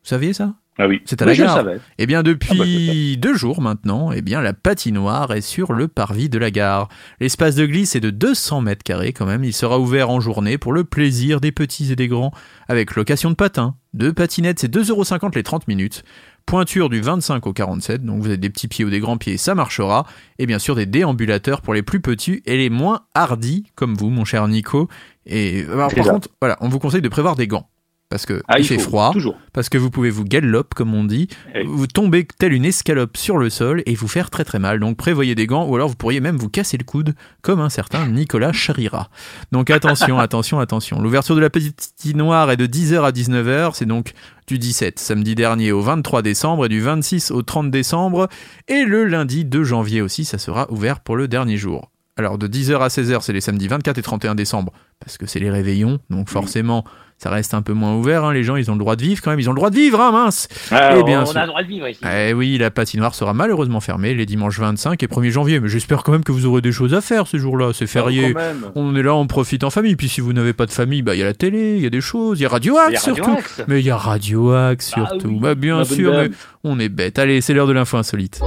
Vous 0.03 0.09
saviez 0.09 0.33
ça? 0.33 0.53
Ah 0.81 0.87
oui. 0.87 1.01
C'est 1.05 1.21
à 1.21 1.25
Oui, 1.25 1.31
la 1.31 1.33
je 1.35 1.43
gare. 1.43 1.55
savais. 1.57 1.79
Eh 1.97 2.05
bien, 2.05 2.19
Ah 2.19 2.23
bah, 2.23 2.29
depuis 2.29 3.17
deux 3.17 3.35
jours 3.35 3.61
maintenant, 3.61 4.11
eh 4.13 4.21
bien, 4.21 4.39
la 4.41 4.53
patinoire 4.53 5.33
est 5.33 5.41
sur 5.41 5.73
le 5.73 5.89
parvis 5.89 6.29
de 6.29 6.37
la 6.39 6.51
gare. 6.51 6.87
L'espace 7.19 7.55
de 7.55 7.65
glisse 7.65 7.95
est 7.95 7.99
de 7.99 8.09
200 8.11 8.61
mètres 8.61 8.83
carrés 8.83 9.11
quand 9.11 9.25
même. 9.25 9.43
Il 9.43 9.51
sera 9.53 9.77
ouvert 9.77 10.09
en 10.09 10.21
journée 10.21 10.57
pour 10.57 10.71
le 10.71 10.85
plaisir 10.85 11.41
des 11.41 11.51
petits 11.51 11.91
et 11.91 11.95
des 11.97 12.07
grands, 12.07 12.31
avec 12.69 12.95
location 12.95 13.29
de 13.29 13.35
patins, 13.35 13.75
de 13.93 14.09
patinettes, 14.11 14.59
c'est 14.59 14.73
2,50€ 14.73 15.35
les 15.35 15.43
30 15.43 15.67
minutes. 15.67 16.03
Pointure 16.45 16.89
du 16.89 17.01
25 17.01 17.45
au 17.45 17.53
47, 17.53 18.03
donc 18.03 18.21
vous 18.21 18.27
avez 18.27 18.37
des 18.37 18.49
petits 18.49 18.67
pieds 18.67 18.83
ou 18.85 18.89
des 18.89 18.99
grands 18.99 19.17
pieds, 19.17 19.37
ça 19.37 19.53
marchera. 19.55 20.07
Et 20.39 20.45
bien 20.47 20.57
sûr 20.59 20.75
des 20.75 20.85
déambulateurs 20.87 21.61
pour 21.61 21.73
les 21.75 21.83
plus 21.83 21.99
petits 21.99 22.41
et 22.45 22.57
les 22.57 22.69
moins 22.71 23.01
hardis, 23.13 23.65
comme 23.75 23.93
vous, 23.95 24.09
mon 24.09 24.25
cher 24.25 24.47
Nico. 24.47 24.87
Et 25.27 25.65
alors, 25.71 25.89
C'est 25.91 25.97
par 25.97 26.05
ça. 26.05 26.11
contre, 26.13 26.29
voilà, 26.41 26.57
on 26.61 26.69
vous 26.69 26.79
conseille 26.79 27.01
de 27.03 27.09
prévoir 27.09 27.35
des 27.35 27.45
gants. 27.47 27.67
Parce 28.09 28.25
que 28.25 28.41
Ah, 28.47 28.57
il, 28.57 28.63
il 28.63 28.67
fait 28.67 28.79
faut, 28.79 28.89
froid, 28.89 29.11
Toujours. 29.13 29.37
parce 29.53 29.69
que 29.69 29.77
vous 29.77 29.91
pouvez 29.91 30.09
vous 30.09 30.23
gallope, 30.23 30.73
comme 30.73 30.95
on 30.95 31.03
dit, 31.03 31.27
Oui. 31.53 31.61
vous 31.67 31.85
tombez 31.85 32.25
tel 32.25 32.53
une 32.53 32.65
escalope 32.65 33.15
sur 33.17 33.37
le 33.37 33.51
sol 33.51 33.83
et 33.85 33.93
vous 33.93 34.07
faire 34.07 34.31
très 34.31 34.43
très 34.43 34.57
mal. 34.57 34.79
Donc 34.79 34.97
prévoyez 34.97 35.35
des 35.35 35.45
gants 35.45 35.67
ou 35.67 35.75
alors 35.75 35.89
vous 35.89 35.95
pourriez 35.95 36.19
même 36.19 36.35
vous 36.37 36.49
casser 36.49 36.77
le 36.77 36.83
coude 36.85 37.13
comme 37.43 37.59
un 37.59 37.69
certain 37.69 38.07
Nicolas 38.07 38.51
Charira. 38.51 39.09
Donc 39.51 39.69
attention, 39.69 40.17
attention, 40.19 40.59
attention. 40.59 40.99
L'ouverture 41.01 41.35
de 41.35 41.41
la 41.41 41.51
patinoire 41.51 42.49
est 42.49 42.57
de 42.57 42.65
10h 42.65 43.01
à 43.03 43.11
19h, 43.11 43.71
c'est 43.75 43.85
donc 43.85 44.13
du 44.47 44.57
17 44.57 44.97
samedi 44.97 45.35
dernier 45.35 45.71
au 45.71 45.81
23 45.81 46.23
décembre 46.23 46.65
et 46.65 46.69
du 46.69 46.81
26 46.81 47.29
au 47.29 47.43
30 47.43 47.69
décembre 47.69 48.27
et 48.67 48.85
le 48.85 49.05
lundi 49.05 49.45
2 49.45 49.63
janvier 49.63 50.01
aussi, 50.01 50.25
ça 50.25 50.39
sera 50.39 50.71
ouvert 50.71 50.99
pour 51.01 51.15
le 51.15 51.27
dernier 51.27 51.57
jour. 51.57 51.91
Alors 52.19 52.37
de 52.37 52.47
10h 52.49 52.77
à 52.81 52.89
16h, 52.89 53.21
c'est 53.21 53.31
les 53.31 53.39
samedis 53.39 53.69
24 53.69 53.97
et 53.97 54.01
31 54.01 54.35
décembre 54.35 54.73
parce 54.99 55.17
que 55.17 55.25
c'est 55.25 55.39
les 55.39 55.49
réveillons, 55.49 55.99
donc 56.09 56.27
forcément 56.29 56.83
ça 57.17 57.29
reste 57.29 57.53
un 57.53 57.61
peu 57.61 57.71
moins 57.73 57.95
ouvert. 57.95 58.25
hein. 58.25 58.33
Les 58.33 58.43
gens, 58.43 58.57
ils 58.57 58.69
ont 58.69 58.73
le 58.73 58.79
droit 58.79 58.95
de 58.97 59.01
vivre 59.01 59.21
quand 59.21 59.29
même, 59.29 59.39
ils 59.39 59.49
ont 59.49 59.53
le 59.53 59.57
droit 59.57 59.69
de 59.69 59.75
vivre, 59.75 59.99
hein, 60.01 60.11
mince 60.11 60.47
Ah, 60.71 60.91
Eh 60.95 61.01
on, 61.01 61.05
bien 61.05 61.21
on 61.21 61.25
sûr. 61.25 61.37
a 61.37 61.41
le 61.43 61.47
droit 61.47 61.63
de 61.63 61.67
vivre 61.67 61.87
ici. 61.87 61.99
eh 62.05 62.33
oui, 62.33 62.57
la 62.57 62.71
patinoire 62.71 63.15
sera 63.15 63.33
malheureusement 63.33 63.79
fermée 63.79 64.13
les 64.13 64.25
dimanches 64.25 64.59
25 64.59 65.01
et 65.01 65.07
1er 65.07 65.29
janvier, 65.31 65.59
mais 65.61 65.69
j'espère 65.69 66.03
quand 66.03 66.11
même 66.11 66.23
que 66.25 66.31
vous 66.33 66.45
aurez 66.45 66.59
des 66.61 66.71
choses 66.73 66.93
à 66.93 66.99
faire 67.01 67.25
ce 67.27 67.37
jour-là, 67.37 67.71
c'est 67.73 67.87
férié. 67.87 68.33
Quand 68.33 68.39
même. 68.39 68.65
On 68.75 68.93
est 68.97 69.03
là, 69.03 69.15
on 69.15 69.27
profite 69.27 69.63
en 69.63 69.69
famille, 69.69 69.95
puis 69.95 70.09
si 70.09 70.19
vous 70.21 70.33
n'avez 70.33 70.51
pas 70.53 70.65
de 70.65 70.71
famille, 70.71 71.01
bah 71.01 71.15
il 71.15 71.19
y 71.19 71.23
a 71.23 71.25
la 71.25 71.33
télé, 71.33 71.75
il 71.77 71.83
y 71.83 71.85
a 71.85 71.89
des 71.89 72.01
choses, 72.01 72.39
il 72.39 72.43
y 72.43 72.45
a 72.45 72.49
Radio 72.49 72.77
Axe 72.77 73.03
Radio 73.05 73.15
surtout. 73.23 73.31
Axe. 73.37 73.61
Mais 73.67 73.79
il 73.79 73.85
y 73.85 73.91
a 73.91 73.97
Radio 73.97 74.51
Axe 74.53 74.91
Ah 74.95 75.07
surtout. 75.09 75.27
oui, 75.29 75.39
bah 75.39 75.55
bien 75.55 75.83
sûr, 75.85 76.11
mais 76.13 76.29
on 76.65 76.77
est 76.79 76.89
bête. 76.89 77.17
Allez, 77.19 77.39
c'est 77.41 77.53
l'heure 77.53 77.67
de 77.67 77.73
l'info 77.73 77.95
insolite. 77.97 78.41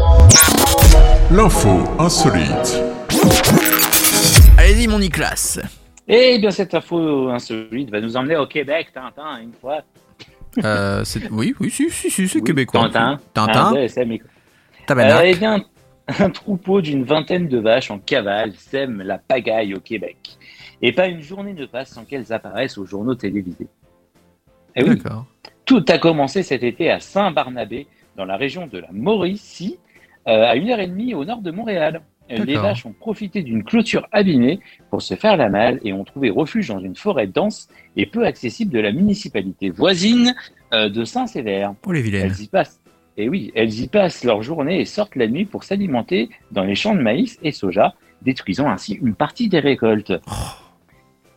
L'info 1.31 1.81
insolite. 1.99 2.83
Mon 4.93 4.99
Nicolas. 4.99 5.59
Eh 6.07 6.39
bien, 6.39 6.51
cette 6.51 6.75
info 6.75 7.31
insolite 7.31 7.89
va 7.91 7.99
nous 8.03 8.15
emmener 8.15 8.37
au 8.37 8.47
Québec, 8.47 8.89
Tintin, 8.93 9.41
une 9.43 9.55
fois. 9.55 9.81
Euh, 10.63 11.03
c'est- 11.03 11.31
oui, 11.31 11.55
oui, 11.61 11.71
si, 11.71 11.89
si, 11.89 12.11
si, 12.11 12.29
c'est 12.29 12.41
Oui, 12.41 12.45
québécois. 12.45 12.83
Tintin. 12.91 13.19
Tintin, 13.33 13.73
Ah, 13.75 14.87
tabarnak. 14.87 15.25
Euh, 15.25 15.31
eh 15.31 15.35
bien, 15.35 15.65
un 16.19 16.29
troupeau 16.29 16.83
d'une 16.83 17.05
vingtaine 17.05 17.49
de 17.49 17.59
vaches 17.59 17.91
en 17.91 18.01
cavale 18.01 18.53
sème 18.53 19.01
la 19.01 19.17
pagaille 19.17 19.73
au 19.73 19.81
Québec. 19.81 20.37
Et 20.83 20.93
pas 20.93 21.07
une 21.07 21.23
journée 21.23 21.55
ne 21.55 21.65
passe 21.65 21.89
sans 21.93 22.05
qu'elles 22.05 22.31
apparaissent 22.31 22.77
aux 22.77 22.85
journaux 22.85 23.15
télévisés. 23.15 23.69
Eh 24.77 24.83
oui, 24.83 24.97
D'accord. 24.99 25.25
tout 25.65 25.83
a 25.89 25.97
commencé 25.97 26.43
cet 26.43 26.63
été 26.65 26.91
à 26.91 27.01
Saint-Barnabé, 27.01 27.87
dans 28.19 28.27
la 28.27 28.37
région 28.37 28.67
de 28.67 28.77
la 28.77 28.89
Mauricie, 28.93 29.79
euh, 30.29 30.45
à 30.51 30.55
une 30.55 30.69
heure 30.69 30.81
et 30.81 30.87
demie 30.87 31.15
au 31.15 31.25
nord 31.25 31.41
de 31.41 31.51
Montréal. 31.51 32.03
Les 32.29 32.55
vaches 32.55 32.87
ont 32.87 32.93
profité 32.93 33.43
d'une 33.43 33.63
clôture 33.63 34.09
abîmée 34.13 34.61
pour 34.91 35.03
se 35.03 35.15
faire 35.15 35.37
la 35.37 35.49
malle 35.49 35.81
et 35.85 35.93
ont 35.93 36.05
trouvé 36.05 36.31
refuge 36.31 36.69
dans 36.69 36.79
une 36.79 36.97
forêt 36.97 37.27
dense 37.27 37.69
et 37.97 38.07
peu 38.07 38.25
accessible 38.25 38.73
de 38.73 38.81
la 38.81 38.93
municipalité 38.93 39.71
voisine 39.71 40.35
euh, 40.73 40.89
de 40.89 41.05
Saint-Sévère. 41.05 41.75
Oh 41.87 41.93
les 41.93 42.01
vilaines. 42.01 42.27
Elles 42.27 42.41
y 42.41 42.49
passent. 42.49 42.81
Et 43.19 43.29
oui, 43.29 43.53
elles 43.55 43.81
y 43.81 43.89
passent 43.89 44.25
leur 44.25 44.43
journée 44.43 44.81
et 44.81 44.85
sortent 44.87 45.17
la 45.17 45.27
nuit 45.27 45.45
pour 45.45 45.65
s'alimenter 45.65 46.31
dans 46.51 46.65
les 46.65 46.75
champs 46.75 46.95
de 46.95 47.03
maïs 47.03 47.39
et 47.43 47.53
soja, 47.53 47.95
détruisant 48.23 48.71
ainsi 48.71 48.95
une 48.95 49.15
partie 49.15 49.49
des 49.49 49.61
récoltes. 49.61 50.15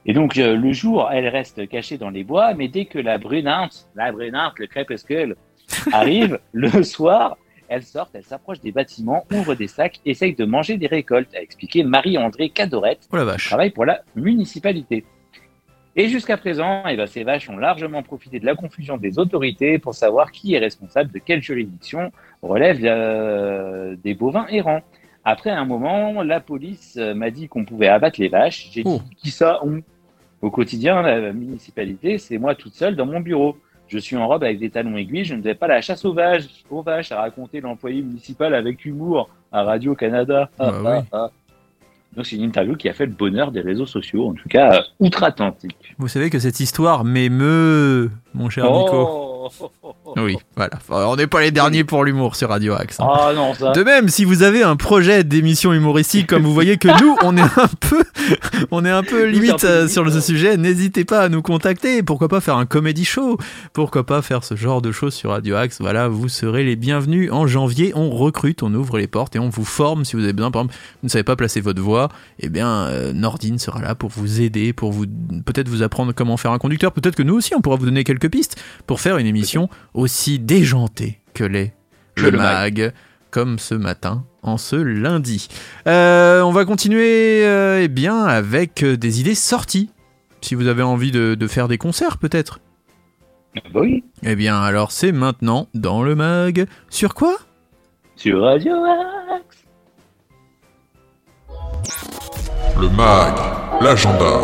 Et 0.05 0.13
donc 0.13 0.37
euh, 0.37 0.55
le 0.55 0.71
jour, 0.71 1.09
elles 1.11 1.27
restent 1.27 1.67
cachées 1.67 1.97
dans 1.97 2.11
les 2.11 2.23
bois, 2.23 2.53
mais 2.53 2.67
dès 2.67 2.85
que 2.85 2.99
la 2.99 3.17
brunante, 3.17 3.89
la 3.95 4.11
brunante, 4.11 4.53
le 4.59 4.67
crépuscule 4.67 5.35
arrive, 5.91 6.39
le 6.53 6.83
soir, 6.83 7.37
elles 7.67 7.83
sortent, 7.83 8.15
elles 8.15 8.23
s'approchent 8.23 8.61
des 8.61 8.71
bâtiments, 8.71 9.25
ouvrent 9.33 9.55
des 9.55 9.67
sacs, 9.67 9.99
essayent 10.05 10.35
de 10.35 10.45
manger 10.45 10.77
des 10.77 10.87
récoltes, 10.87 11.33
a 11.35 11.41
expliqué 11.41 11.83
Marie-André 11.83 12.49
Cadorette, 12.49 13.07
Oh 13.11 13.17
la 13.17 13.35
qui 13.35 13.47
travaille 13.47 13.71
pour 13.71 13.85
la 13.85 14.01
municipalité. 14.15 15.05
Et 15.97 16.09
jusqu'à 16.09 16.35
présent, 16.35 16.83
eh 16.89 16.97
ben, 16.97 17.07
ces 17.07 17.23
vaches 17.23 17.49
ont 17.49 17.55
largement 17.57 18.03
profité 18.03 18.39
de 18.39 18.45
la 18.45 18.53
confusion 18.55 18.97
des 18.97 19.17
autorités 19.17 19.79
pour 19.79 19.93
savoir 19.95 20.31
qui 20.31 20.53
est 20.53 20.59
responsable 20.59 21.11
de 21.11 21.19
quelle 21.19 21.41
juridiction 21.41 22.11
relève 22.41 22.79
euh, 22.83 23.95
des 24.03 24.13
bovins 24.13 24.45
errants. 24.47 24.81
Après 25.23 25.51
un 25.51 25.63
moment, 25.65 26.21
la 26.21 26.41
police 26.41 26.97
euh, 26.97 27.13
m'a 27.13 27.31
dit 27.31 27.47
qu'on 27.47 27.63
pouvait 27.63 27.87
abattre 27.87 28.19
les 28.19 28.27
vaches. 28.27 28.69
J'ai 28.71 28.83
Oh. 28.85 28.99
dit 29.09 29.15
qui 29.15 29.31
ça 29.31 29.59
on? 29.63 29.81
Au 30.41 30.51
quotidien, 30.51 31.01
la 31.01 31.31
municipalité, 31.31 32.17
c'est 32.17 32.37
moi 32.37 32.55
toute 32.55 32.73
seule 32.73 32.95
dans 32.97 33.05
mon 33.05 33.21
bureau. 33.21 33.57
Je 33.87 33.97
suis 33.99 34.15
en 34.17 34.27
robe 34.27 34.43
avec 34.43 34.59
des 34.59 34.69
talons 34.69 34.97
aiguilles, 34.97 35.25
je 35.25 35.35
ne 35.35 35.41
vais 35.41 35.53
pas 35.53 35.67
à 35.67 35.69
la 35.69 35.81
chasse 35.81 36.03
aux 36.05 36.13
vaches, 36.13 36.45
aux 36.69 36.81
vaches, 36.81 37.11
a 37.11 37.21
raconté 37.21 37.61
l'employé 37.61 38.01
municipal 38.01 38.53
avec 38.55 38.83
humour 38.85 39.29
à 39.51 39.63
Radio-Canada. 39.63 40.49
Ah, 40.59 40.71
Bah 40.71 40.81
ah, 40.85 40.99
oui. 40.99 41.05
ah. 41.11 41.31
Donc 42.15 42.25
c'est 42.25 42.37
une 42.37 42.43
interview 42.43 42.75
qui 42.77 42.87
a 42.87 42.93
fait 42.93 43.05
le 43.05 43.11
bonheur 43.11 43.51
des 43.51 43.59
réseaux 43.61 43.85
sociaux, 43.85 44.29
en 44.29 44.33
tout 44.33 44.47
cas 44.47 44.73
euh, 44.75 44.81
outre-Atlantique. 44.99 45.75
Vous 45.97 46.07
savez 46.07 46.29
que 46.29 46.39
cette 46.39 46.59
histoire 46.61 47.03
m'émeut, 47.03 48.09
mon 48.33 48.49
cher 48.49 48.71
Nico. 48.71 49.34
Oui, 50.17 50.37
voilà. 50.55 50.71
Enfin, 50.75 51.05
on 51.07 51.15
n'est 51.15 51.27
pas 51.27 51.41
les 51.41 51.51
derniers 51.51 51.83
pour 51.83 52.03
l'humour 52.05 52.35
sur 52.35 52.49
Radio 52.49 52.73
Axe. 52.73 52.99
hein. 52.99 53.07
Ah 53.09 53.31
non, 53.35 53.53
ça. 53.53 53.71
De 53.73 53.83
même, 53.83 54.07
si 54.07 54.23
vous 54.23 54.43
avez 54.43 54.63
un 54.63 54.75
projet 54.75 55.23
d'émission 55.23 55.73
humoristique, 55.73 56.27
comme 56.27 56.43
vous 56.43 56.53
voyez 56.53 56.77
que 56.77 56.87
nous, 57.01 57.15
on 57.21 57.35
est 57.35 57.41
un 57.41 57.67
peu, 57.79 58.03
on 58.71 58.85
est 58.85 58.89
un 58.91 59.03
peu 59.03 59.25
limite 59.25 59.63
euh, 59.65 59.79
limite, 59.81 59.91
sur 59.91 60.09
ce 60.11 60.21
sujet, 60.21 60.55
n'hésitez 60.57 61.03
pas 61.05 61.21
à 61.21 61.29
nous 61.29 61.41
contacter. 61.41 62.01
Pourquoi 62.01 62.27
pas 62.29 62.39
faire 62.39 62.55
un 62.57 62.65
comedy 62.65 63.03
show? 63.03 63.37
Pourquoi 63.73 64.05
pas 64.05 64.21
faire 64.21 64.43
ce 64.43 64.55
genre 64.55 64.81
de 64.81 64.91
choses 64.91 65.13
sur 65.13 65.31
Radio 65.31 65.55
Axe? 65.55 65.77
Voilà, 65.81 66.07
vous 66.07 66.29
serez 66.29 66.63
les 66.63 66.75
bienvenus. 66.77 67.29
En 67.31 67.45
janvier, 67.45 67.91
on 67.95 68.09
recrute, 68.09 68.63
on 68.63 68.73
ouvre 68.73 68.97
les 68.97 69.07
portes 69.07 69.35
et 69.35 69.39
on 69.39 69.49
vous 69.49 69.65
forme 69.65 70.05
si 70.05 70.15
vous 70.15 70.23
avez 70.23 70.33
besoin. 70.33 70.51
Par 70.51 70.61
exemple, 70.63 70.75
vous 71.01 71.07
ne 71.07 71.09
savez 71.09 71.23
pas 71.23 71.35
placer 71.35 71.59
votre 71.61 71.81
voix, 71.81 72.09
eh 72.39 72.49
bien, 72.49 72.69
euh, 72.87 73.11
Nordine 73.13 73.59
sera 73.59 73.81
là 73.81 73.95
pour 73.95 74.09
vous 74.11 74.41
aider, 74.41 74.71
pour 74.71 74.91
vous 74.93 75.05
peut-être 75.45 75.67
vous 75.67 75.83
apprendre 75.83 76.13
comment 76.13 76.37
faire 76.37 76.51
un 76.51 76.57
conducteur. 76.57 76.93
Peut-être 76.93 77.15
que 77.15 77.23
nous 77.23 77.35
aussi, 77.35 77.53
on 77.53 77.61
pourra 77.61 77.75
vous 77.75 77.85
donner 77.85 78.03
quelques 78.03 78.29
pistes 78.29 78.55
pour 78.87 79.01
faire 79.01 79.17
une 79.17 79.25
émission 79.27 79.34
aussi 79.93 80.39
déjantée 80.39 81.19
que 81.33 81.43
l'est 81.43 81.73
le 82.17 82.29
le 82.29 82.37
mag, 82.37 82.93
comme 83.31 83.59
ce 83.59 83.75
matin 83.75 84.23
en 84.41 84.57
ce 84.57 84.75
lundi. 84.75 85.47
Euh, 85.87 86.41
on 86.41 86.51
va 86.51 86.63
continuer 86.65 87.45
euh, 87.45 87.81
eh 87.83 87.87
bien 87.87 88.23
avec 88.23 88.83
euh, 88.83 88.95
des 88.95 89.19
idées 89.19 89.35
sorties. 89.35 89.89
Si 90.41 90.55
vous 90.55 90.67
avez 90.67 90.83
envie 90.83 91.11
de, 91.11 91.35
de 91.35 91.47
faire 91.47 91.67
des 91.67 91.77
concerts 91.77 92.17
peut-être. 92.17 92.59
Bah 93.73 93.79
oui, 93.81 94.03
Eh 94.23 94.35
bien 94.35 94.59
alors 94.61 94.91
c'est 94.91 95.11
maintenant 95.11 95.67
dans 95.73 96.03
le 96.03 96.15
mag. 96.15 96.67
Sur 96.89 97.13
quoi? 97.15 97.37
Sur 98.15 98.41
Radio 98.43 98.73
Axe. 99.33 99.63
Le 102.79 102.89
mag, 102.89 103.33
l'agenda. 103.81 104.41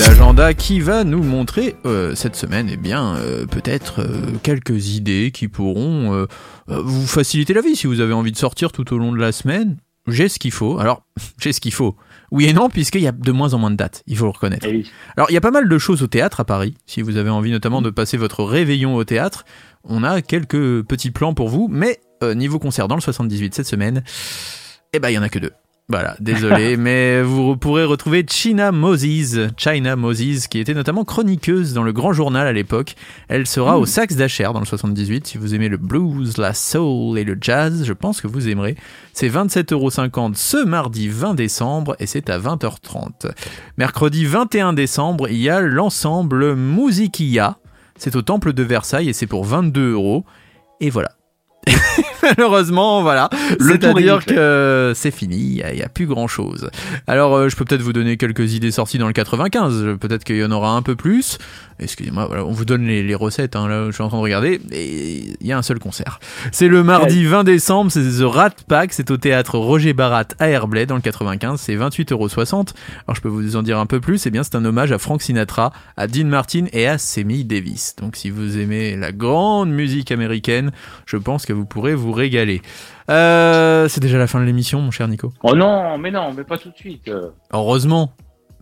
L'agenda 0.00 0.54
qui 0.54 0.80
va 0.80 1.04
nous 1.04 1.22
montrer 1.22 1.76
euh, 1.84 2.14
cette 2.14 2.34
semaine, 2.34 2.68
eh 2.72 2.76
bien, 2.76 3.16
euh, 3.16 3.46
peut-être 3.46 4.00
euh, 4.00 4.32
quelques 4.42 4.94
idées 4.94 5.30
qui 5.30 5.48
pourront 5.48 6.26
vous 6.66 7.06
faciliter 7.06 7.52
la 7.52 7.60
vie 7.60 7.76
si 7.76 7.86
vous 7.86 8.00
avez 8.00 8.12
envie 8.12 8.32
de 8.32 8.36
sortir 8.36 8.72
tout 8.72 8.92
au 8.94 8.98
long 8.98 9.12
de 9.12 9.18
la 9.18 9.32
semaine. 9.32 9.76
J'ai 10.06 10.28
ce 10.28 10.38
qu'il 10.38 10.52
faut. 10.52 10.78
Alors, 10.78 11.02
j'ai 11.40 11.52
ce 11.52 11.60
qu'il 11.60 11.72
faut. 11.72 11.96
Oui 12.30 12.46
et 12.46 12.52
non, 12.52 12.68
puisqu'il 12.68 13.02
y 13.02 13.06
a 13.06 13.12
de 13.12 13.32
moins 13.32 13.54
en 13.54 13.58
moins 13.58 13.70
de 13.70 13.76
dates, 13.76 14.02
il 14.06 14.16
faut 14.16 14.24
le 14.24 14.30
reconnaître. 14.30 14.66
Eh 14.68 14.76
oui. 14.76 14.90
Alors, 15.16 15.30
il 15.30 15.34
y 15.34 15.36
a 15.36 15.40
pas 15.40 15.50
mal 15.50 15.68
de 15.68 15.78
choses 15.78 16.02
au 16.02 16.06
théâtre 16.06 16.40
à 16.40 16.44
Paris. 16.44 16.74
Si 16.86 17.02
vous 17.02 17.16
avez 17.16 17.30
envie 17.30 17.50
notamment 17.50 17.82
de 17.82 17.90
passer 17.90 18.16
votre 18.16 18.42
réveillon 18.44 18.96
au 18.96 19.04
théâtre, 19.04 19.44
on 19.84 20.02
a 20.02 20.22
quelques 20.22 20.82
petits 20.82 21.10
plans 21.10 21.34
pour 21.34 21.48
vous. 21.48 21.68
Mais 21.70 22.00
niveau 22.34 22.58
concert 22.58 22.88
dans 22.88 22.96
le 22.96 23.00
78 23.00 23.54
cette 23.54 23.66
semaine, 23.66 24.02
eh 24.92 24.98
ben, 24.98 25.10
il 25.10 25.14
y 25.14 25.18
en 25.18 25.22
a 25.22 25.28
que 25.28 25.38
deux. 25.38 25.52
Voilà, 25.90 26.14
désolé, 26.20 26.76
mais 26.78 27.20
vous 27.20 27.56
pourrez 27.56 27.84
retrouver 27.84 28.24
China 28.28 28.70
Moses, 28.70 29.48
China 29.56 29.96
Moses, 29.96 30.46
qui 30.46 30.60
était 30.60 30.72
notamment 30.72 31.04
chroniqueuse 31.04 31.74
dans 31.74 31.82
le 31.82 31.92
Grand 31.92 32.12
Journal 32.12 32.46
à 32.46 32.52
l'époque. 32.52 32.94
Elle 33.26 33.44
sera 33.44 33.76
au 33.76 33.86
Sax 33.86 34.14
d'Acher 34.14 34.50
dans 34.54 34.60
le 34.60 34.66
78. 34.66 35.26
Si 35.26 35.36
vous 35.36 35.52
aimez 35.52 35.68
le 35.68 35.78
blues, 35.78 36.38
la 36.38 36.54
soul 36.54 37.18
et 37.18 37.24
le 37.24 37.36
jazz, 37.40 37.82
je 37.84 37.92
pense 37.92 38.20
que 38.20 38.28
vous 38.28 38.48
aimerez. 38.48 38.76
C'est 39.14 39.28
27,50€ 39.28 40.36
ce 40.36 40.64
mardi 40.64 41.08
20 41.08 41.34
décembre 41.34 41.96
et 41.98 42.06
c'est 42.06 42.30
à 42.30 42.38
20h30. 42.38 43.32
Mercredi 43.76 44.26
21 44.26 44.74
décembre, 44.74 45.28
il 45.28 45.38
y 45.38 45.50
a 45.50 45.60
l'ensemble 45.60 46.54
Musikia. 46.54 47.58
C'est 47.96 48.14
au 48.14 48.22
Temple 48.22 48.52
de 48.52 48.62
Versailles 48.62 49.08
et 49.08 49.12
c'est 49.12 49.26
pour 49.26 49.44
22 49.44 49.92
euros. 49.92 50.24
Et 50.80 50.88
voilà. 50.88 51.10
Malheureusement, 52.22 53.02
voilà. 53.02 53.30
Le 53.58 53.78
tour 53.78 53.98
est 53.98 54.02
C'est-à-dire 54.02 54.24
que 54.24 54.92
c'est 54.94 55.10
fini, 55.10 55.62
il 55.66 55.74
n'y 55.74 55.82
a, 55.82 55.88
plus 55.88 56.06
grand-chose. 56.06 56.70
Alors, 57.06 57.34
euh, 57.34 57.48
je 57.48 57.56
peux 57.56 57.64
peut-être 57.64 57.82
vous 57.82 57.92
donner 57.92 58.16
quelques 58.16 58.54
idées 58.54 58.70
sorties 58.70 58.98
dans 58.98 59.06
le 59.06 59.12
95. 59.12 59.96
Peut-être 60.00 60.24
qu'il 60.24 60.36
y 60.36 60.44
en 60.44 60.50
aura 60.50 60.72
un 60.72 60.82
peu 60.82 60.96
plus. 60.96 61.38
Excusez-moi, 61.82 62.26
voilà, 62.26 62.44
on 62.44 62.52
vous 62.52 62.66
donne 62.66 62.86
les, 62.86 63.02
les 63.02 63.14
recettes. 63.14 63.56
Hein, 63.56 63.66
là, 63.66 63.86
je 63.86 63.92
suis 63.92 64.02
en 64.02 64.08
train 64.08 64.18
de 64.18 64.22
regarder. 64.22 64.60
Et 64.70 65.34
il 65.40 65.46
y 65.46 65.52
a 65.52 65.58
un 65.58 65.62
seul 65.62 65.78
concert. 65.78 66.20
C'est 66.52 66.68
le 66.68 66.82
mardi 66.82 67.24
20 67.24 67.44
décembre. 67.44 67.90
C'est 67.90 68.02
The 68.02 68.24
Rat 68.24 68.50
Pack. 68.68 68.92
C'est 68.92 69.10
au 69.10 69.16
théâtre 69.16 69.58
Roger 69.58 69.94
Barat 69.94 70.26
à 70.38 70.48
Herblay 70.48 70.84
dans 70.84 70.96
le 70.96 71.00
95. 71.00 71.58
C'est 71.58 71.76
28,60€. 71.76 72.54
Alors, 73.06 73.14
je 73.14 73.20
peux 73.20 73.28
vous 73.28 73.56
en 73.56 73.62
dire 73.62 73.78
un 73.78 73.86
peu 73.86 74.00
plus. 74.00 74.26
Eh 74.26 74.30
bien, 74.30 74.42
c'est 74.42 74.56
un 74.56 74.64
hommage 74.64 74.92
à 74.92 74.98
Frank 74.98 75.22
Sinatra, 75.22 75.72
à 75.96 76.06
Dean 76.06 76.26
Martin 76.26 76.66
et 76.72 76.86
à 76.86 76.98
Sammy 76.98 77.44
Davis. 77.44 77.96
Donc, 77.96 78.16
si 78.16 78.28
vous 78.28 78.58
aimez 78.58 78.96
la 78.96 79.12
grande 79.12 79.70
musique 79.70 80.12
américaine, 80.12 80.72
je 81.06 81.16
pense 81.16 81.46
que 81.46 81.54
vous 81.54 81.59
pourrez 81.64 81.94
vous 81.94 82.12
régaler. 82.12 82.62
Euh, 83.10 83.88
c'est 83.88 84.00
déjà 84.00 84.18
la 84.18 84.26
fin 84.26 84.40
de 84.40 84.44
l'émission, 84.44 84.80
mon 84.80 84.90
cher 84.90 85.08
Nico. 85.08 85.32
Oh 85.42 85.54
non, 85.54 85.98
mais 85.98 86.10
non, 86.10 86.32
mais 86.36 86.44
pas 86.44 86.58
tout 86.58 86.70
de 86.70 86.76
suite. 86.76 87.08
euh. 87.08 87.30
Heureusement, 87.52 88.12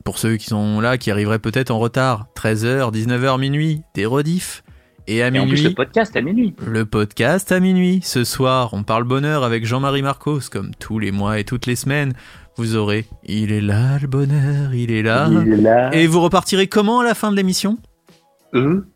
pour 0.04 0.18
ceux 0.18 0.36
qui 0.36 0.46
sont 0.46 0.80
là, 0.80 0.96
qui 0.98 1.10
arriveraient 1.10 1.38
peut-être 1.38 1.70
en 1.70 1.78
retard, 1.78 2.26
13h, 2.36 2.92
19h, 2.92 3.38
minuit, 3.38 3.82
des 3.94 4.06
rediffs. 4.06 4.62
Et 5.10 5.22
à 5.22 5.28
Et 5.28 5.38
en 5.38 5.44
plus, 5.46 5.52
minuit, 5.54 5.62
le 5.64 5.74
podcast 5.74 6.16
à 6.16 6.20
minuit. 6.20 6.54
le 6.66 6.84
podcast 6.84 7.50
à 7.50 7.60
minuit. 7.60 8.00
Ce 8.02 8.24
soir, 8.24 8.74
on 8.74 8.82
parle 8.82 9.04
bonheur 9.04 9.42
avec 9.42 9.64
Jean-Marie 9.64 10.02
Marcos, 10.02 10.40
comme 10.52 10.72
tous 10.78 10.98
les 10.98 11.12
mois 11.12 11.38
et 11.38 11.44
toutes 11.44 11.64
les 11.64 11.76
semaines. 11.76 12.12
Vous 12.58 12.76
aurez 12.76 13.06
Il 13.24 13.50
est 13.52 13.62
là 13.62 13.98
le 14.02 14.06
bonheur, 14.06 14.74
il 14.74 14.90
est 14.90 15.02
là. 15.02 15.28
Il 15.30 15.52
est 15.54 15.56
là. 15.56 15.94
Et 15.94 16.06
vous 16.06 16.20
repartirez 16.20 16.66
comment 16.66 17.00
à 17.00 17.04
la 17.04 17.14
fin 17.14 17.30
de 17.30 17.36
l'émission? 17.36 17.78
Eux, 18.52 18.86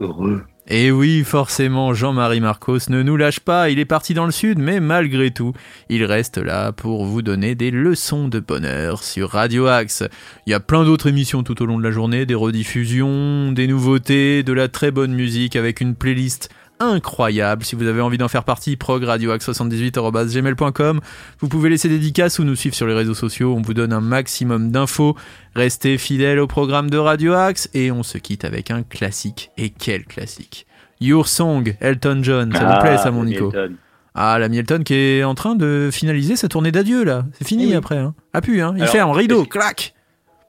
heureux. 0.00 0.42
Et 0.68 0.90
oui, 0.90 1.22
forcément, 1.22 1.94
Jean-Marie 1.94 2.40
Marcos 2.40 2.88
ne 2.88 3.00
nous 3.04 3.16
lâche 3.16 3.38
pas, 3.38 3.70
il 3.70 3.78
est 3.78 3.84
parti 3.84 4.14
dans 4.14 4.26
le 4.26 4.32
sud, 4.32 4.58
mais 4.58 4.80
malgré 4.80 5.30
tout, 5.30 5.52
il 5.88 6.04
reste 6.04 6.38
là 6.38 6.72
pour 6.72 7.04
vous 7.04 7.22
donner 7.22 7.54
des 7.54 7.70
leçons 7.70 8.26
de 8.26 8.40
bonheur 8.40 9.04
sur 9.04 9.30
Radio 9.30 9.68
Axe. 9.68 10.02
Il 10.44 10.50
y 10.50 10.54
a 10.54 10.60
plein 10.60 10.82
d'autres 10.82 11.06
émissions 11.06 11.44
tout 11.44 11.62
au 11.62 11.66
long 11.66 11.78
de 11.78 11.84
la 11.84 11.92
journée, 11.92 12.26
des 12.26 12.34
rediffusions, 12.34 13.52
des 13.52 13.68
nouveautés, 13.68 14.42
de 14.42 14.52
la 14.52 14.66
très 14.66 14.90
bonne 14.90 15.12
musique 15.12 15.54
avec 15.54 15.80
une 15.80 15.94
playlist 15.94 16.50
incroyable. 16.80 17.64
Si 17.64 17.76
vous 17.76 17.86
avez 17.86 18.00
envie 18.00 18.18
d'en 18.18 18.28
faire 18.28 18.44
partie, 18.44 18.76
progradioaxe78.gmail.com. 18.76 21.00
Vous 21.40 21.48
pouvez 21.48 21.70
laisser 21.70 21.88
des 21.88 21.98
dédicaces 21.98 22.38
ou 22.38 22.44
nous 22.44 22.56
suivre 22.56 22.74
sur 22.74 22.86
les 22.86 22.94
réseaux 22.94 23.14
sociaux. 23.14 23.54
On 23.56 23.62
vous 23.62 23.74
donne 23.74 23.92
un 23.92 24.00
maximum 24.00 24.70
d'infos. 24.70 25.16
Restez 25.54 25.98
fidèles 25.98 26.38
au 26.38 26.46
programme 26.46 26.90
de 26.90 26.98
Radio 26.98 27.32
Axe 27.32 27.68
et 27.74 27.90
on 27.90 28.02
se 28.02 28.18
quitte 28.18 28.44
avec 28.44 28.70
un 28.70 28.82
classique. 28.82 29.50
Et 29.56 29.70
quel 29.70 30.04
classique 30.04 30.66
Your 31.00 31.28
Song, 31.28 31.76
Elton 31.80 32.20
John. 32.22 32.52
Ça 32.54 32.64
vous 32.74 32.80
plaît 32.80 32.98
ça, 32.98 33.10
mon 33.10 33.24
Nico 33.24 33.44
Milton. 33.44 33.76
Ah, 34.14 34.38
la 34.38 34.46
Elton 34.46 34.82
qui 34.82 34.94
est 34.94 35.24
en 35.24 35.34
train 35.34 35.54
de 35.56 35.90
finaliser 35.92 36.36
sa 36.36 36.48
tournée 36.48 36.72
d'adieu 36.72 37.04
là. 37.04 37.24
C'est 37.32 37.46
fini 37.46 37.64
Eh 37.64 37.68
oui. 37.68 37.74
après. 37.74 37.98
Hein. 37.98 38.14
Ah 38.32 38.40
pu, 38.40 38.62
hein. 38.62 38.72
Il 38.76 38.82
Alors, 38.82 38.92
fait 38.92 39.00
un 39.00 39.12
rideau, 39.12 39.42
est-ce 39.42 39.48
clac. 39.50 39.94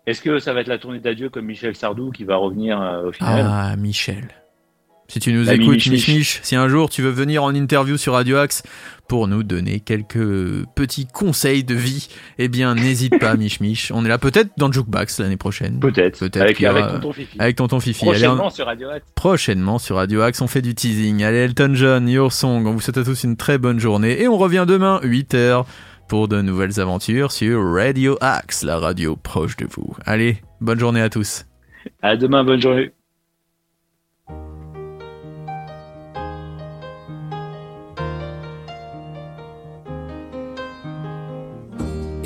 Est-ce 0.05 0.21
que 0.21 0.39
ça 0.39 0.53
va 0.53 0.61
être 0.61 0.67
la 0.67 0.77
tournée 0.77 0.99
d'adieu 0.99 1.29
comme 1.29 1.45
Michel 1.45 1.75
Sardou 1.75 2.11
qui 2.11 2.23
va 2.23 2.37
revenir 2.37 2.81
euh, 2.81 3.09
au 3.09 3.11
final? 3.11 3.45
Ah, 3.45 3.75
Michel. 3.75 4.29
Si 5.09 5.19
tu 5.21 5.31
nous 5.31 5.43
La 5.45 5.53
écoutes, 5.53 5.85
Mich 5.87 6.07
Mich 6.09 6.39
si 6.43 6.55
un 6.57 6.67
jour 6.67 6.89
tu 6.89 7.01
veux 7.01 7.09
venir 7.11 7.41
en 7.43 7.55
interview 7.55 7.95
sur 7.95 8.11
Radio 8.13 8.35
Axe 8.37 8.61
pour 9.07 9.29
nous 9.29 9.41
donner 9.41 9.79
quelques 9.79 10.65
petits 10.75 11.07
conseils 11.07 11.63
de 11.63 11.75
vie, 11.75 12.09
eh 12.39 12.49
bien 12.49 12.75
n'hésite 12.75 13.17
pas, 13.17 13.35
Mich 13.37 13.61
Mich. 13.61 13.89
On 13.93 14.03
est 14.03 14.09
là 14.09 14.17
peut-être 14.17 14.49
dans 14.57 14.69
Jukebox 14.69 15.19
l'année 15.21 15.37
prochaine. 15.37 15.79
Peut-être. 15.79 16.19
Peut-être 16.19 16.41
avec, 16.41 16.59
aura- 16.61 16.71
avec 16.79 16.91
tonton 16.91 17.13
Fifi. 17.13 17.37
Avec 17.39 17.55
tonton 17.55 17.79
Fifi. 17.79 18.03
Allez, 18.09 18.19
Prochainement 18.19 18.45
on- 18.47 18.49
sur 18.49 18.65
Radio 18.65 18.89
Axe. 18.89 19.05
prochainement 19.15 19.79
sur 19.79 19.95
Radio 19.95 20.21
Axe, 20.23 20.41
on 20.41 20.47
fait 20.47 20.61
du 20.61 20.75
teasing. 20.75 21.23
Allez, 21.23 21.37
Elton 21.37 21.71
John, 21.73 22.09
Your 22.09 22.33
Song. 22.33 22.65
On 22.67 22.73
vous 22.73 22.81
souhaite 22.81 22.97
à 22.97 23.03
tous 23.05 23.23
une 23.23 23.37
très 23.37 23.57
bonne 23.57 23.79
journée 23.79 24.21
et 24.21 24.27
on 24.27 24.37
revient 24.37 24.65
demain, 24.67 24.99
8h, 25.03 25.63
pour 26.09 26.27
de 26.27 26.41
nouvelles 26.41 26.81
aventures 26.81 27.31
sur 27.31 27.63
Radio 27.73 28.17
Axe, 28.19 28.63
la 28.63 28.77
radio 28.77 29.15
proche 29.15 29.55
de 29.55 29.67
vous. 29.73 29.95
Allez, 30.05 30.37
bonne 30.59 30.79
journée 30.79 31.01
à 31.01 31.09
tous. 31.09 31.45
À 32.01 32.17
demain, 32.17 32.43
bonne 32.43 32.61
journée. 32.61 32.91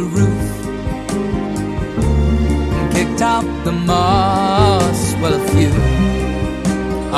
the 0.00 0.06
roof 0.18 0.50
and 2.78 2.92
kicked 2.92 3.20
out 3.20 3.44
the 3.64 3.72
moss. 3.72 5.14
Well, 5.20 5.34
a 5.34 5.44
few 5.48 5.72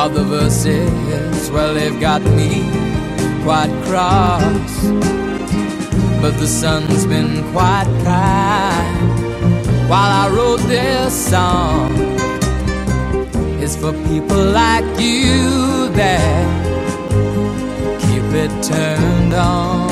of 0.02 0.14
the 0.14 0.24
verses, 0.24 1.50
well, 1.50 1.74
they've 1.74 2.00
got 2.00 2.22
me 2.22 2.50
quite 3.44 3.72
cross 3.86 4.74
but 6.22 6.38
the 6.38 6.46
sun's 6.46 7.04
been 7.06 7.42
quite 7.52 7.90
kind 8.04 9.90
while 9.90 10.12
I 10.22 10.28
wrote 10.34 10.62
this 10.68 11.12
song. 11.30 11.90
It's 13.62 13.76
for 13.76 13.92
people 14.10 14.44
like 14.62 14.84
you 15.00 15.88
that 16.00 16.44
keep 18.00 18.26
it 18.44 18.52
turned 18.62 19.34
on. 19.34 19.91